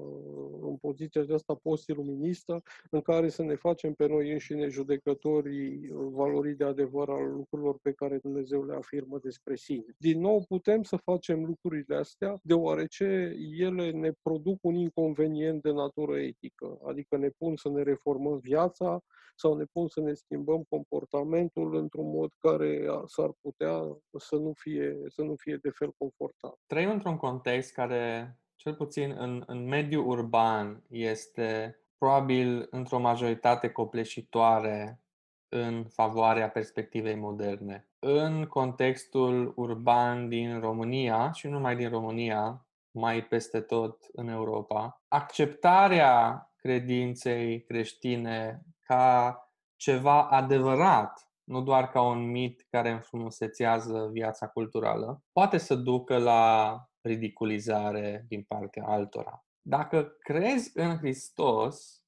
în 0.63 0.77
poziția 0.77 1.21
aceasta 1.21 1.55
post-iluministă, 1.55 2.63
în 2.91 3.01
care 3.01 3.29
să 3.29 3.43
ne 3.43 3.55
facem 3.55 3.93
pe 3.93 4.07
noi 4.07 4.33
înșine 4.33 4.69
judecători 4.69 4.90
judecătorii 4.91 5.89
valorii 5.93 6.55
de 6.55 6.65
adevăr 6.65 7.09
al 7.09 7.31
lucrurilor 7.33 7.79
pe 7.83 7.93
care 7.93 8.19
Dumnezeu 8.19 8.65
le 8.65 8.75
afirmă 8.75 9.19
despre 9.23 9.57
sine. 9.57 9.85
Din 9.99 10.21
nou, 10.21 10.45
putem 10.49 10.83
să 10.83 10.97
facem 10.97 11.45
lucrurile 11.45 11.97
astea 11.97 12.39
deoarece 12.43 13.37
ele 13.59 13.91
ne 13.91 14.11
produc 14.23 14.59
un 14.61 14.75
inconvenient 14.75 15.63
de 15.63 15.71
natură 15.71 16.19
etică, 16.19 16.79
adică 16.87 17.17
ne 17.17 17.29
pun 17.29 17.57
să 17.57 17.69
ne 17.69 17.83
reformăm 17.83 18.39
viața 18.39 19.01
sau 19.37 19.57
ne 19.57 19.65
pun 19.73 19.89
să 19.89 20.01
ne 20.01 20.15
schimbăm 20.15 20.65
comportamentul 20.69 21.75
într-un 21.75 22.11
mod 22.11 22.31
care 22.39 22.87
s-ar 23.07 23.31
putea 23.41 24.01
să 24.19 24.37
nu 24.37 24.53
fie, 24.53 24.99
să 25.09 25.23
nu 25.23 25.35
fie 25.35 25.59
de 25.63 25.71
fel 25.71 25.93
confortabil. 25.99 26.59
Trăim 26.67 26.91
într-un 26.91 27.17
context 27.17 27.73
care 27.73 28.37
cel 28.57 28.75
puțin 28.75 29.17
în, 29.19 29.43
în 29.47 29.69
mediul 29.69 30.07
urban, 30.07 30.85
este 30.89 31.80
probabil 32.01 32.67
într-o 32.71 32.99
majoritate 32.99 33.69
copleșitoare 33.69 35.01
în 35.49 35.85
favoarea 35.85 36.49
perspectivei 36.49 37.15
moderne. 37.15 37.89
În 37.99 38.47
contextul 38.47 39.53
urban 39.57 40.29
din 40.29 40.61
România 40.61 41.31
și 41.33 41.47
nu 41.47 41.53
numai 41.53 41.77
din 41.77 41.89
România, 41.89 42.67
mai 42.91 43.25
peste 43.25 43.61
tot 43.61 44.07
în 44.13 44.29
Europa, 44.29 45.03
acceptarea 45.09 46.45
credinței 46.57 47.63
creștine 47.63 48.63
ca 48.87 49.37
ceva 49.77 50.29
adevărat, 50.29 51.29
nu 51.45 51.63
doar 51.63 51.89
ca 51.89 52.03
un 52.03 52.31
mit 52.31 52.67
care 52.71 52.91
înfrumusețează 52.91 54.09
viața 54.13 54.49
culturală, 54.49 55.23
poate 55.33 55.59
să 55.59 55.75
ducă 55.75 56.19
la 56.19 56.75
ridiculizare 57.01 58.25
din 58.29 58.43
partea 58.43 58.85
altora. 58.87 59.45
Dacă 59.63 60.17
crezi 60.19 60.71
în 60.75 60.97
Hristos, 60.97 62.03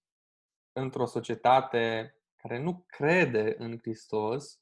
într-o 0.72 1.06
societate 1.06 2.14
care 2.36 2.58
nu 2.58 2.84
crede 2.86 3.54
în 3.58 3.78
Hristos, 3.78 4.60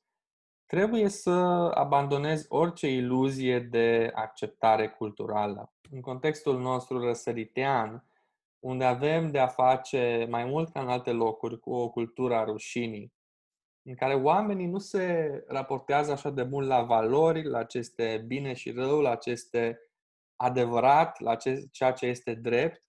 trebuie 0.66 1.09
să 1.09 1.31
abandonezi 1.74 2.46
orice 2.48 2.88
iluzie 2.88 3.61
de 3.61 4.11
acceptare 4.14 4.88
culturală. 4.88 5.72
În 5.90 6.00
contextul 6.00 6.61
nostru 6.61 7.00
răsăritean, 7.00 8.05
unde 8.59 8.85
avem 8.85 9.31
de 9.31 9.38
a 9.38 9.46
face 9.46 10.26
mai 10.31 10.44
mult 10.44 10.72
ca 10.72 10.81
în 10.81 10.88
alte 10.88 11.12
locuri 11.12 11.59
cu 11.59 11.72
o 11.72 11.90
cultură 11.90 12.35
a 12.35 12.44
rușinii, 12.44 13.12
în 13.83 13.94
care 13.94 14.14
oamenii 14.14 14.66
nu 14.66 14.79
se 14.79 15.31
raportează 15.46 16.12
așa 16.12 16.31
de 16.31 16.42
mult 16.42 16.66
la 16.66 16.83
valori, 16.83 17.44
la 17.44 17.64
ce 17.64 17.79
este 17.79 18.24
bine 18.26 18.53
și 18.53 18.70
rău, 18.70 19.00
la 19.00 19.14
ce 19.14 19.31
este 19.31 19.81
adevărat, 20.40 21.20
la 21.20 21.35
ce, 21.37 21.64
ceea 21.72 21.92
ce 21.92 22.07
este 22.07 22.35
drept, 22.35 22.85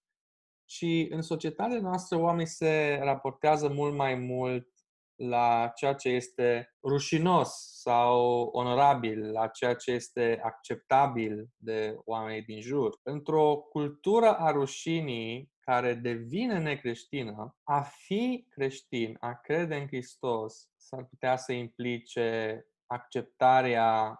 și 0.66 1.08
în 1.10 1.22
societatea 1.22 1.80
noastră 1.80 2.18
oamenii 2.18 2.46
se 2.46 3.00
raportează 3.02 3.68
mult 3.68 3.96
mai 3.96 4.16
mult 4.16 4.68
la 5.16 5.72
ceea 5.76 5.94
ce 5.94 6.10
este 6.10 6.76
rușinos 6.84 7.80
sau 7.82 8.42
onorabil, 8.44 9.32
la 9.32 9.48
ceea 9.48 9.76
ce 9.76 9.92
este 9.92 10.40
acceptabil 10.44 11.50
de 11.58 11.98
oamenii 12.06 12.42
din 12.42 12.62
jur. 12.62 13.00
Într-o 13.04 13.56
cultură 13.56 14.38
a 14.38 14.52
rușinii 14.52 15.52
care 15.60 15.94
devine 15.94 16.60
necreștină, 16.60 17.56
a 17.64 17.82
fi 17.82 18.46
creștin, 18.50 19.18
a 19.20 19.34
crede 19.34 19.76
în 19.76 19.88
Hristos, 19.88 20.70
s-ar 20.78 21.06
putea 21.06 21.38
să 21.38 21.52
implice 21.52 22.66
acceptarea 22.86 24.20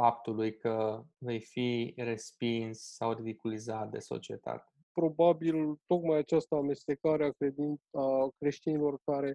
faptului 0.00 0.56
că 0.56 1.02
vei 1.18 1.40
fi 1.40 1.94
respins 1.96 2.78
sau 2.78 3.12
ridiculizat 3.12 3.90
de 3.90 3.98
societate. 3.98 4.72
Probabil 4.92 5.78
tocmai 5.86 6.18
această 6.18 6.54
amestecare 6.54 7.24
a, 7.24 7.30
credin, 7.30 7.80
a 7.90 8.28
creștinilor 8.38 8.98
care 9.04 9.34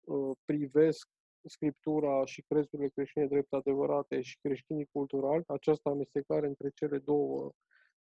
uh, 0.00 0.36
privesc 0.44 1.08
scriptura 1.44 2.24
și 2.24 2.44
crezurile 2.48 2.88
creștine 2.88 3.26
drept 3.26 3.52
adevărate 3.52 4.20
și 4.20 4.38
creștinii 4.40 4.88
culturali, 4.92 5.44
această 5.46 5.88
amestecare 5.88 6.46
între 6.46 6.70
cele 6.74 6.98
două 6.98 7.44
uh, 7.44 7.52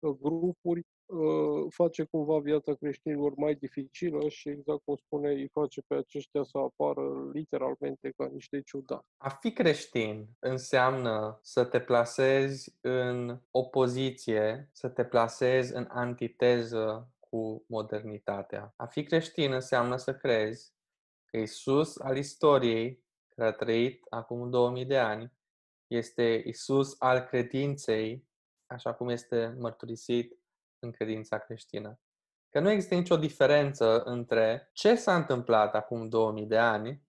grupuri 0.08 0.86
uh, 1.06 1.66
face 1.70 2.04
cumva 2.04 2.40
viața 2.40 2.74
creștinilor 2.74 3.34
mai 3.36 3.56
dificilă 3.56 4.30
și, 4.30 4.50
exact 4.50 4.82
cum 4.84 4.96
spune, 4.96 5.30
îi 5.30 5.50
face 5.54 5.82
pe 5.88 5.96
aceștia 5.96 6.44
să 6.44 6.58
apară 6.58 7.30
literalmente 7.34 8.14
ca 8.18 8.30
niște 8.32 8.62
ciudați. 8.62 9.08
A 9.18 9.30
fi 9.30 9.54
creștin 9.54 10.30
înseamnă 10.40 11.40
să 11.42 11.66
te 11.66 11.80
plasezi 11.80 12.76
în 12.82 13.42
opoziție, 13.52 14.70
să 14.72 14.90
te 14.90 15.06
plasezi 15.06 15.76
în 15.76 15.88
antiteză 15.90 17.14
cu 17.20 17.64
modernitatea. 17.68 18.74
A 18.76 18.86
fi 18.86 19.04
creștin 19.04 19.52
înseamnă 19.52 19.96
să 19.96 20.16
crezi 20.16 20.74
că 21.26 21.38
Isus 21.38 22.00
al 22.00 22.18
istoriei, 22.18 23.04
care 23.36 23.50
a 23.50 23.54
trăit 23.54 24.06
acum 24.10 24.50
2000 24.50 24.86
de 24.86 24.98
ani, 24.98 25.34
este 25.88 26.44
Isus 26.46 26.96
al 27.00 27.20
credinței, 27.20 28.29
așa 28.70 28.94
cum 28.94 29.10
este 29.10 29.56
mărturisit 29.58 30.40
în 30.80 30.92
credința 30.92 31.38
creștină. 31.38 32.00
Că 32.50 32.60
nu 32.60 32.70
există 32.70 32.96
nicio 32.96 33.18
diferență 33.18 34.02
între 34.04 34.70
ce 34.74 34.96
s-a 34.96 35.16
întâmplat 35.16 35.76
acum 35.76 36.10
2000 36.10 36.46
de 36.46 36.58
ani 36.58 37.04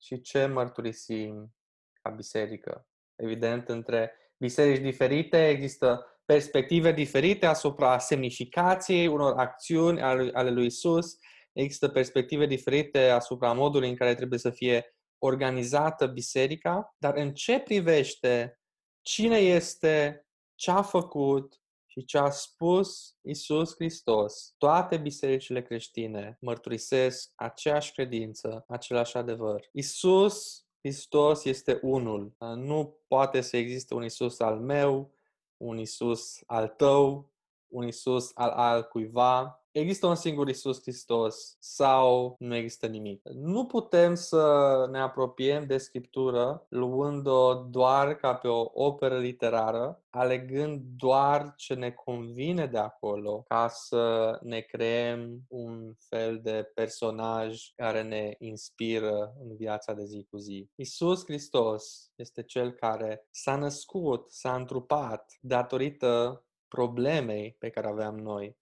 și 0.00 0.20
ce 0.20 0.46
mărturisim 0.46 1.54
ca 2.02 2.10
biserică. 2.10 2.86
Evident, 3.16 3.68
între 3.68 4.12
biserici 4.36 4.82
diferite 4.82 5.48
există 5.48 6.06
perspective 6.24 6.92
diferite 6.92 7.46
asupra 7.46 7.98
semnificației 7.98 9.06
unor 9.06 9.38
acțiuni 9.38 10.00
ale 10.32 10.50
lui 10.50 10.66
Isus, 10.66 11.16
există 11.52 11.88
perspective 11.88 12.46
diferite 12.46 13.08
asupra 13.08 13.52
modului 13.52 13.88
în 13.88 13.96
care 13.96 14.14
trebuie 14.14 14.38
să 14.38 14.50
fie 14.50 14.96
organizată 15.18 16.06
biserica, 16.06 16.94
dar 16.98 17.16
în 17.16 17.34
ce 17.34 17.60
privește 17.60 18.60
cine 19.00 19.36
este, 19.36 20.26
ce 20.62 20.70
a 20.70 20.82
făcut 20.82 21.60
și 21.86 22.04
ce 22.04 22.18
a 22.18 22.30
spus 22.30 23.16
Isus 23.20 23.74
Hristos, 23.74 24.54
toate 24.58 24.96
bisericile 24.96 25.62
creștine 25.62 26.38
mărturisesc 26.40 27.32
aceeași 27.34 27.92
credință, 27.92 28.64
același 28.68 29.16
adevăr. 29.16 29.68
Isus 29.72 30.66
Hristos 30.78 31.44
este 31.44 31.78
unul. 31.82 32.36
Nu 32.38 32.96
poate 33.08 33.40
să 33.40 33.56
existe 33.56 33.94
un 33.94 34.04
Isus 34.04 34.40
al 34.40 34.60
meu, 34.60 35.14
un 35.56 35.78
Isus 35.78 36.40
al 36.46 36.68
tău, 36.68 37.32
un 37.68 37.86
Isus 37.86 38.30
al 38.34 38.50
altcuiva. 38.50 39.61
Există 39.72 40.06
un 40.06 40.14
singur 40.14 40.48
Isus 40.48 40.80
Hristos 40.80 41.56
sau 41.60 42.36
nu 42.38 42.54
există 42.54 42.86
nimic. 42.86 43.28
Nu 43.28 43.66
putem 43.66 44.14
să 44.14 44.86
ne 44.90 44.98
apropiem 44.98 45.66
de 45.66 45.78
Scriptură 45.78 46.66
luând-o 46.68 47.54
doar 47.54 48.14
ca 48.14 48.34
pe 48.34 48.48
o 48.48 48.70
operă 48.72 49.18
literară, 49.18 50.02
alegând 50.10 50.82
doar 50.96 51.54
ce 51.56 51.74
ne 51.74 51.90
convine 51.90 52.66
de 52.66 52.78
acolo 52.78 53.44
ca 53.48 53.68
să 53.68 54.38
ne 54.42 54.60
creăm 54.60 55.42
un 55.48 55.94
fel 56.08 56.40
de 56.42 56.70
personaj 56.74 57.72
care 57.76 58.02
ne 58.02 58.34
inspiră 58.38 59.34
în 59.40 59.56
viața 59.56 59.92
de 59.92 60.04
zi 60.04 60.26
cu 60.30 60.36
zi. 60.36 60.68
Isus 60.74 61.24
Hristos 61.24 62.10
este 62.16 62.42
cel 62.42 62.70
care 62.70 63.26
s-a 63.30 63.56
născut, 63.56 64.30
s-a 64.30 64.54
întrupat 64.54 65.38
datorită 65.40 66.44
problemei 66.68 67.56
pe 67.58 67.70
care 67.70 67.88
aveam 67.88 68.18
noi, 68.18 68.56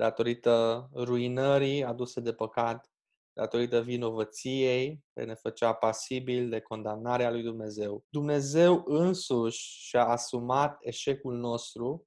datorită 0.00 0.88
ruinării 0.94 1.84
aduse 1.84 2.20
de 2.20 2.32
păcat, 2.32 2.90
datorită 3.32 3.82
vinovăției 3.82 5.04
care 5.12 5.26
ne 5.26 5.34
făcea 5.34 5.72
pasibil 5.72 6.48
de 6.48 6.60
condamnarea 6.60 7.30
lui 7.30 7.42
Dumnezeu. 7.42 8.04
Dumnezeu 8.08 8.82
însuși 8.86 9.58
și-a 9.58 10.06
asumat 10.06 10.78
eșecul 10.80 11.36
nostru, 11.36 12.06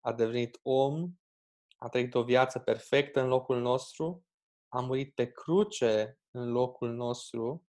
a 0.00 0.12
devenit 0.12 0.58
om, 0.62 1.10
a 1.76 1.88
trăit 1.88 2.14
o 2.14 2.22
viață 2.22 2.58
perfectă 2.58 3.20
în 3.20 3.28
locul 3.28 3.60
nostru, 3.60 4.24
a 4.68 4.80
murit 4.80 5.14
pe 5.14 5.30
cruce 5.30 6.18
în 6.30 6.50
locul 6.50 6.92
nostru, 6.92 7.66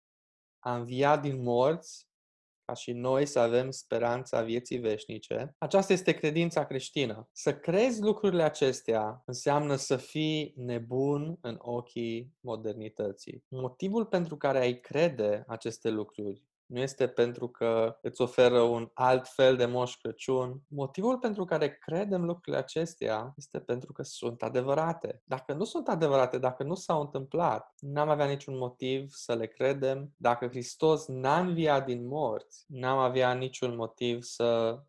a 0.59 0.75
înviat 0.75 1.21
din 1.21 1.41
morți 1.41 2.08
ca 2.69 2.75
și 2.75 2.91
noi 2.91 3.25
să 3.25 3.39
avem 3.39 3.71
speranța 3.71 4.41
vieții 4.41 4.77
veșnice. 4.77 5.55
Aceasta 5.57 5.93
este 5.93 6.11
credința 6.11 6.65
creștină. 6.65 7.29
Să 7.31 7.55
crezi 7.55 8.01
lucrurile 8.01 8.43
acestea 8.43 9.21
înseamnă 9.25 9.75
să 9.75 9.95
fii 9.95 10.53
nebun 10.55 11.37
în 11.41 11.55
ochii 11.59 12.33
modernității. 12.39 13.43
Motivul 13.47 14.05
pentru 14.05 14.37
care 14.37 14.59
ai 14.59 14.79
crede 14.79 15.43
aceste 15.47 15.89
lucruri 15.89 16.43
nu 16.69 16.79
este 16.79 17.07
pentru 17.07 17.47
că 17.47 17.97
îți 18.01 18.21
oferă 18.21 18.59
un 18.61 18.89
alt 18.93 19.27
fel 19.27 19.55
de 19.55 19.65
moș 19.65 19.95
Crăciun. 19.95 20.61
Motivul 20.67 21.17
pentru 21.17 21.45
care 21.45 21.77
credem 21.77 22.25
lucrurile 22.25 22.57
acestea 22.57 23.33
este 23.37 23.59
pentru 23.59 23.91
că 23.93 24.03
sunt 24.03 24.43
adevărate. 24.43 25.21
Dacă 25.25 25.53
nu 25.53 25.63
sunt 25.63 25.87
adevărate, 25.87 26.37
dacă 26.37 26.63
nu 26.63 26.75
s-au 26.75 27.01
întâmplat, 27.01 27.73
n-am 27.79 28.09
avea 28.09 28.25
niciun 28.25 28.57
motiv 28.57 29.09
să 29.11 29.35
le 29.35 29.47
credem. 29.47 30.13
Dacă 30.17 30.47
Hristos 30.47 31.07
n-a 31.07 31.39
înviat 31.39 31.85
din 31.85 32.07
morți, 32.07 32.65
n-am 32.67 32.97
avea 32.97 33.33
niciun 33.33 33.75
motiv 33.75 34.21
să 34.21 34.79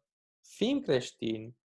fim 0.41 0.81
creștini 0.81 1.57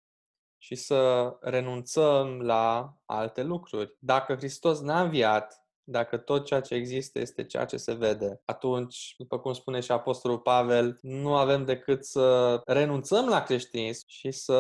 și 0.58 0.76
să 0.76 1.32
renunțăm 1.42 2.42
la 2.42 2.98
alte 3.06 3.44
lucruri. 3.44 3.96
Dacă 4.00 4.36
Hristos 4.36 4.82
n-a 4.82 5.02
înviat, 5.02 5.65
dacă 5.88 6.18
tot 6.18 6.46
ceea 6.46 6.62
ce 6.62 6.74
există 6.74 7.20
este 7.20 7.46
ceea 7.46 7.66
ce 7.66 7.78
se 7.78 7.94
vede, 7.94 8.42
atunci, 8.46 9.16
după 9.18 9.40
cum 9.40 9.54
spune 9.54 9.80
și 9.80 9.92
Apostolul 9.92 10.40
Pavel, 10.40 10.98
nu 11.02 11.36
avem 11.36 11.66
decât 11.66 12.06
să 12.06 12.62
renunțăm 12.66 13.28
la 13.28 13.44
creștinism 13.44 14.04
și 14.08 14.32
să 14.32 14.54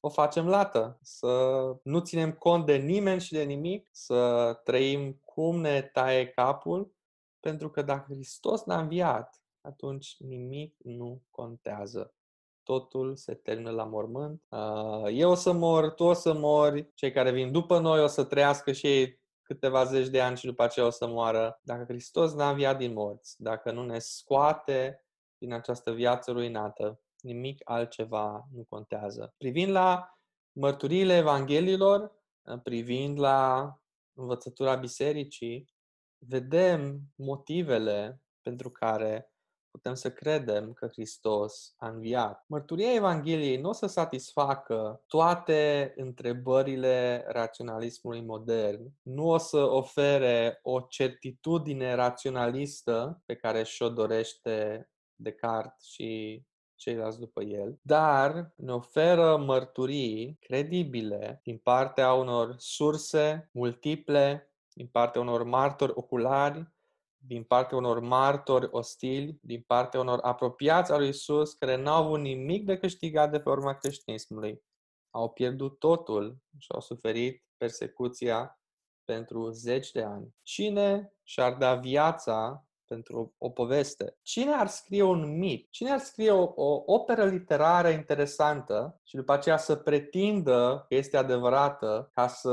o 0.00 0.08
facem 0.08 0.48
lată, 0.48 0.98
să 1.02 1.52
nu 1.82 2.00
ținem 2.00 2.32
cont 2.32 2.66
de 2.66 2.76
nimeni 2.76 3.20
și 3.20 3.32
de 3.32 3.42
nimic, 3.42 3.88
să 3.92 4.52
trăim 4.64 5.20
cum 5.24 5.60
ne 5.60 5.82
taie 5.82 6.26
capul, 6.26 6.92
pentru 7.40 7.70
că 7.70 7.82
dacă 7.82 8.12
Hristos 8.12 8.64
n-a 8.64 8.80
înviat, 8.80 9.42
atunci 9.60 10.16
nimic 10.18 10.74
nu 10.78 11.22
contează. 11.30 12.12
Totul 12.62 13.16
se 13.16 13.34
termină 13.34 13.70
la 13.70 13.84
mormânt. 13.84 14.42
Eu 15.12 15.30
o 15.30 15.34
să 15.34 15.52
mor, 15.52 15.90
tu 15.90 16.04
o 16.04 16.12
să 16.12 16.32
mori, 16.32 16.94
cei 16.94 17.12
care 17.12 17.30
vin 17.30 17.52
după 17.52 17.78
noi 17.78 18.02
o 18.02 18.06
să 18.06 18.24
trăiască 18.24 18.72
și 18.72 18.86
ei 18.86 19.20
câteva 19.48 19.84
zeci 19.84 20.08
de 20.08 20.20
ani 20.20 20.36
și 20.36 20.46
după 20.46 20.62
aceea 20.62 20.86
o 20.86 20.90
să 20.90 21.06
moară. 21.06 21.60
Dacă 21.62 21.84
Hristos 21.84 22.34
n-a 22.34 22.50
înviat 22.50 22.78
din 22.78 22.92
morți, 22.92 23.42
dacă 23.42 23.72
nu 23.72 23.84
ne 23.84 23.98
scoate 23.98 25.04
din 25.38 25.52
această 25.52 25.92
viață 25.92 26.30
ruinată, 26.32 27.00
nimic 27.20 27.60
altceva 27.64 28.48
nu 28.52 28.64
contează. 28.68 29.34
Privind 29.36 29.70
la 29.70 30.18
mărturiile 30.52 31.16
Evanghelilor, 31.16 32.12
privind 32.62 33.18
la 33.18 33.72
învățătura 34.12 34.74
bisericii, 34.74 35.74
vedem 36.18 37.00
motivele 37.14 38.22
pentru 38.42 38.70
care 38.70 39.32
putem 39.70 39.94
să 39.94 40.10
credem 40.10 40.72
că 40.72 40.86
Hristos 40.86 41.74
a 41.76 41.88
înviat. 41.88 42.44
Mărturia 42.46 42.94
Evangheliei 42.94 43.56
nu 43.56 43.68
o 43.68 43.72
să 43.72 43.86
satisfacă 43.86 45.02
toate 45.06 45.92
întrebările 45.96 47.24
raționalismului 47.28 48.20
modern, 48.20 48.92
nu 49.02 49.28
o 49.28 49.38
să 49.38 49.58
ofere 49.58 50.58
o 50.62 50.80
certitudine 50.80 51.94
raționalistă 51.94 53.22
pe 53.26 53.34
care 53.34 53.62
și-o 53.62 53.88
dorește 53.88 54.88
Descartes 55.20 55.84
și 55.84 56.42
ceilalți 56.74 57.18
după 57.18 57.42
el, 57.42 57.78
dar 57.82 58.52
ne 58.56 58.72
oferă 58.72 59.36
mărturii 59.36 60.36
credibile 60.40 61.40
din 61.42 61.58
partea 61.58 62.12
unor 62.12 62.54
surse 62.58 63.50
multiple, 63.52 64.52
din 64.72 64.86
partea 64.86 65.20
unor 65.20 65.42
martori 65.42 65.92
oculari, 65.94 66.68
din 67.20 67.44
partea 67.44 67.76
unor 67.76 68.00
martori 68.00 68.68
ostili, 68.70 69.38
din 69.42 69.64
partea 69.66 70.00
unor 70.00 70.18
apropiați 70.22 70.92
al 70.92 70.98
lui 70.98 71.08
Isus, 71.08 71.52
care 71.52 71.76
n-au 71.76 72.04
avut 72.04 72.20
nimic 72.20 72.64
de 72.64 72.78
câștigat 72.78 73.30
de 73.30 73.40
pe 73.40 73.48
urma 73.48 73.74
creștinismului. 73.74 74.62
Au 75.10 75.30
pierdut 75.30 75.78
totul 75.78 76.38
și 76.58 76.68
au 76.74 76.80
suferit 76.80 77.44
persecuția 77.56 78.60
pentru 79.04 79.50
zeci 79.50 79.90
de 79.90 80.02
ani. 80.02 80.34
Cine 80.42 81.12
și-ar 81.22 81.54
da 81.54 81.74
viața 81.74 82.67
pentru 82.88 83.34
o 83.38 83.50
poveste. 83.50 84.16
Cine 84.22 84.52
ar 84.52 84.66
scrie 84.66 85.02
un 85.02 85.38
mit? 85.38 85.66
Cine 85.70 85.90
ar 85.90 85.98
scrie 85.98 86.30
o, 86.30 86.52
o 86.54 86.82
operă 86.86 87.24
literară 87.24 87.88
interesantă 87.88 89.00
și 89.02 89.16
după 89.16 89.32
aceea 89.32 89.56
să 89.56 89.74
pretindă 89.74 90.84
că 90.88 90.94
este 90.94 91.16
adevărată 91.16 92.10
ca 92.14 92.26
să 92.26 92.50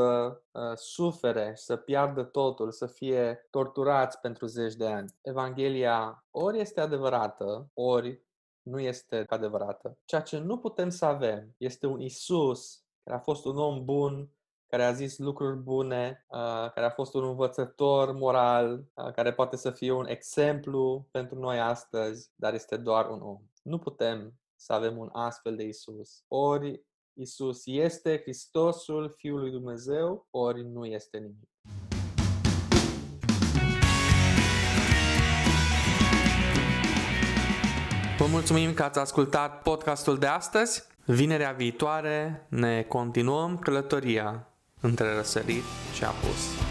uh, 0.51 0.61
sufere, 0.75 1.51
să 1.55 1.75
piardă 1.75 2.23
totul, 2.23 2.71
să 2.71 2.86
fie 2.86 3.47
torturați 3.49 4.19
pentru 4.19 4.45
zeci 4.45 4.75
de 4.75 4.86
ani? 4.86 5.13
Evanghelia 5.21 6.25
ori 6.31 6.59
este 6.59 6.81
adevărată, 6.81 7.69
ori 7.73 8.23
nu 8.61 8.79
este 8.79 9.25
adevărată. 9.27 9.97
Ceea 10.05 10.21
ce 10.21 10.38
nu 10.38 10.57
putem 10.57 10.89
să 10.89 11.05
avem 11.05 11.55
este 11.57 11.88
un 11.88 11.99
Isus 11.99 12.86
care 13.03 13.17
a 13.17 13.19
fost 13.19 13.45
un 13.45 13.57
om 13.57 13.86
bun, 13.86 14.29
care 14.68 14.84
a 14.84 14.91
zis 14.91 15.18
lucruri 15.18 15.57
bune, 15.57 16.26
care 16.74 16.86
a 16.86 16.89
fost 16.89 17.13
un 17.13 17.24
învățător 17.24 18.11
moral, 18.11 18.86
care 19.16 19.34
poate 19.34 19.55
să 19.55 19.72
fie 19.72 19.91
un 19.91 20.07
exemplu 20.07 21.07
pentru 21.11 21.39
noi 21.39 21.59
astăzi, 21.59 22.32
dar 22.36 22.53
este 22.53 22.78
doar 22.78 23.09
un 23.09 23.22
om. 23.22 23.41
Nu 23.63 23.78
putem 23.78 24.34
să 24.55 24.74
avem 24.74 24.97
un 24.97 25.09
astfel 25.11 25.55
de 25.55 25.63
Isus. 25.63 26.24
Ori 26.28 26.86
Isus 27.13 27.61
este 27.66 28.20
Hristosul 28.22 29.13
Fiului 29.18 29.51
Dumnezeu, 29.51 30.28
ori 30.32 30.63
nu 30.63 30.86
este 30.86 31.18
nimic. 31.18 31.49
Vă 38.18 38.26
mulțumim 38.32 38.74
că 38.74 38.84
ați 38.84 38.99
ascultat 38.99 39.61
podcastul 39.61 40.18
de 40.18 40.26
astăzi. 40.26 40.88
Vinerea 41.05 41.51
viitoare 41.51 42.47
ne 42.49 42.84
continuăm 42.84 43.57
călătoria 43.57 44.49
între 44.82 45.15
răsărit 45.15 45.63
și 45.93 46.03
apus. 46.03 46.64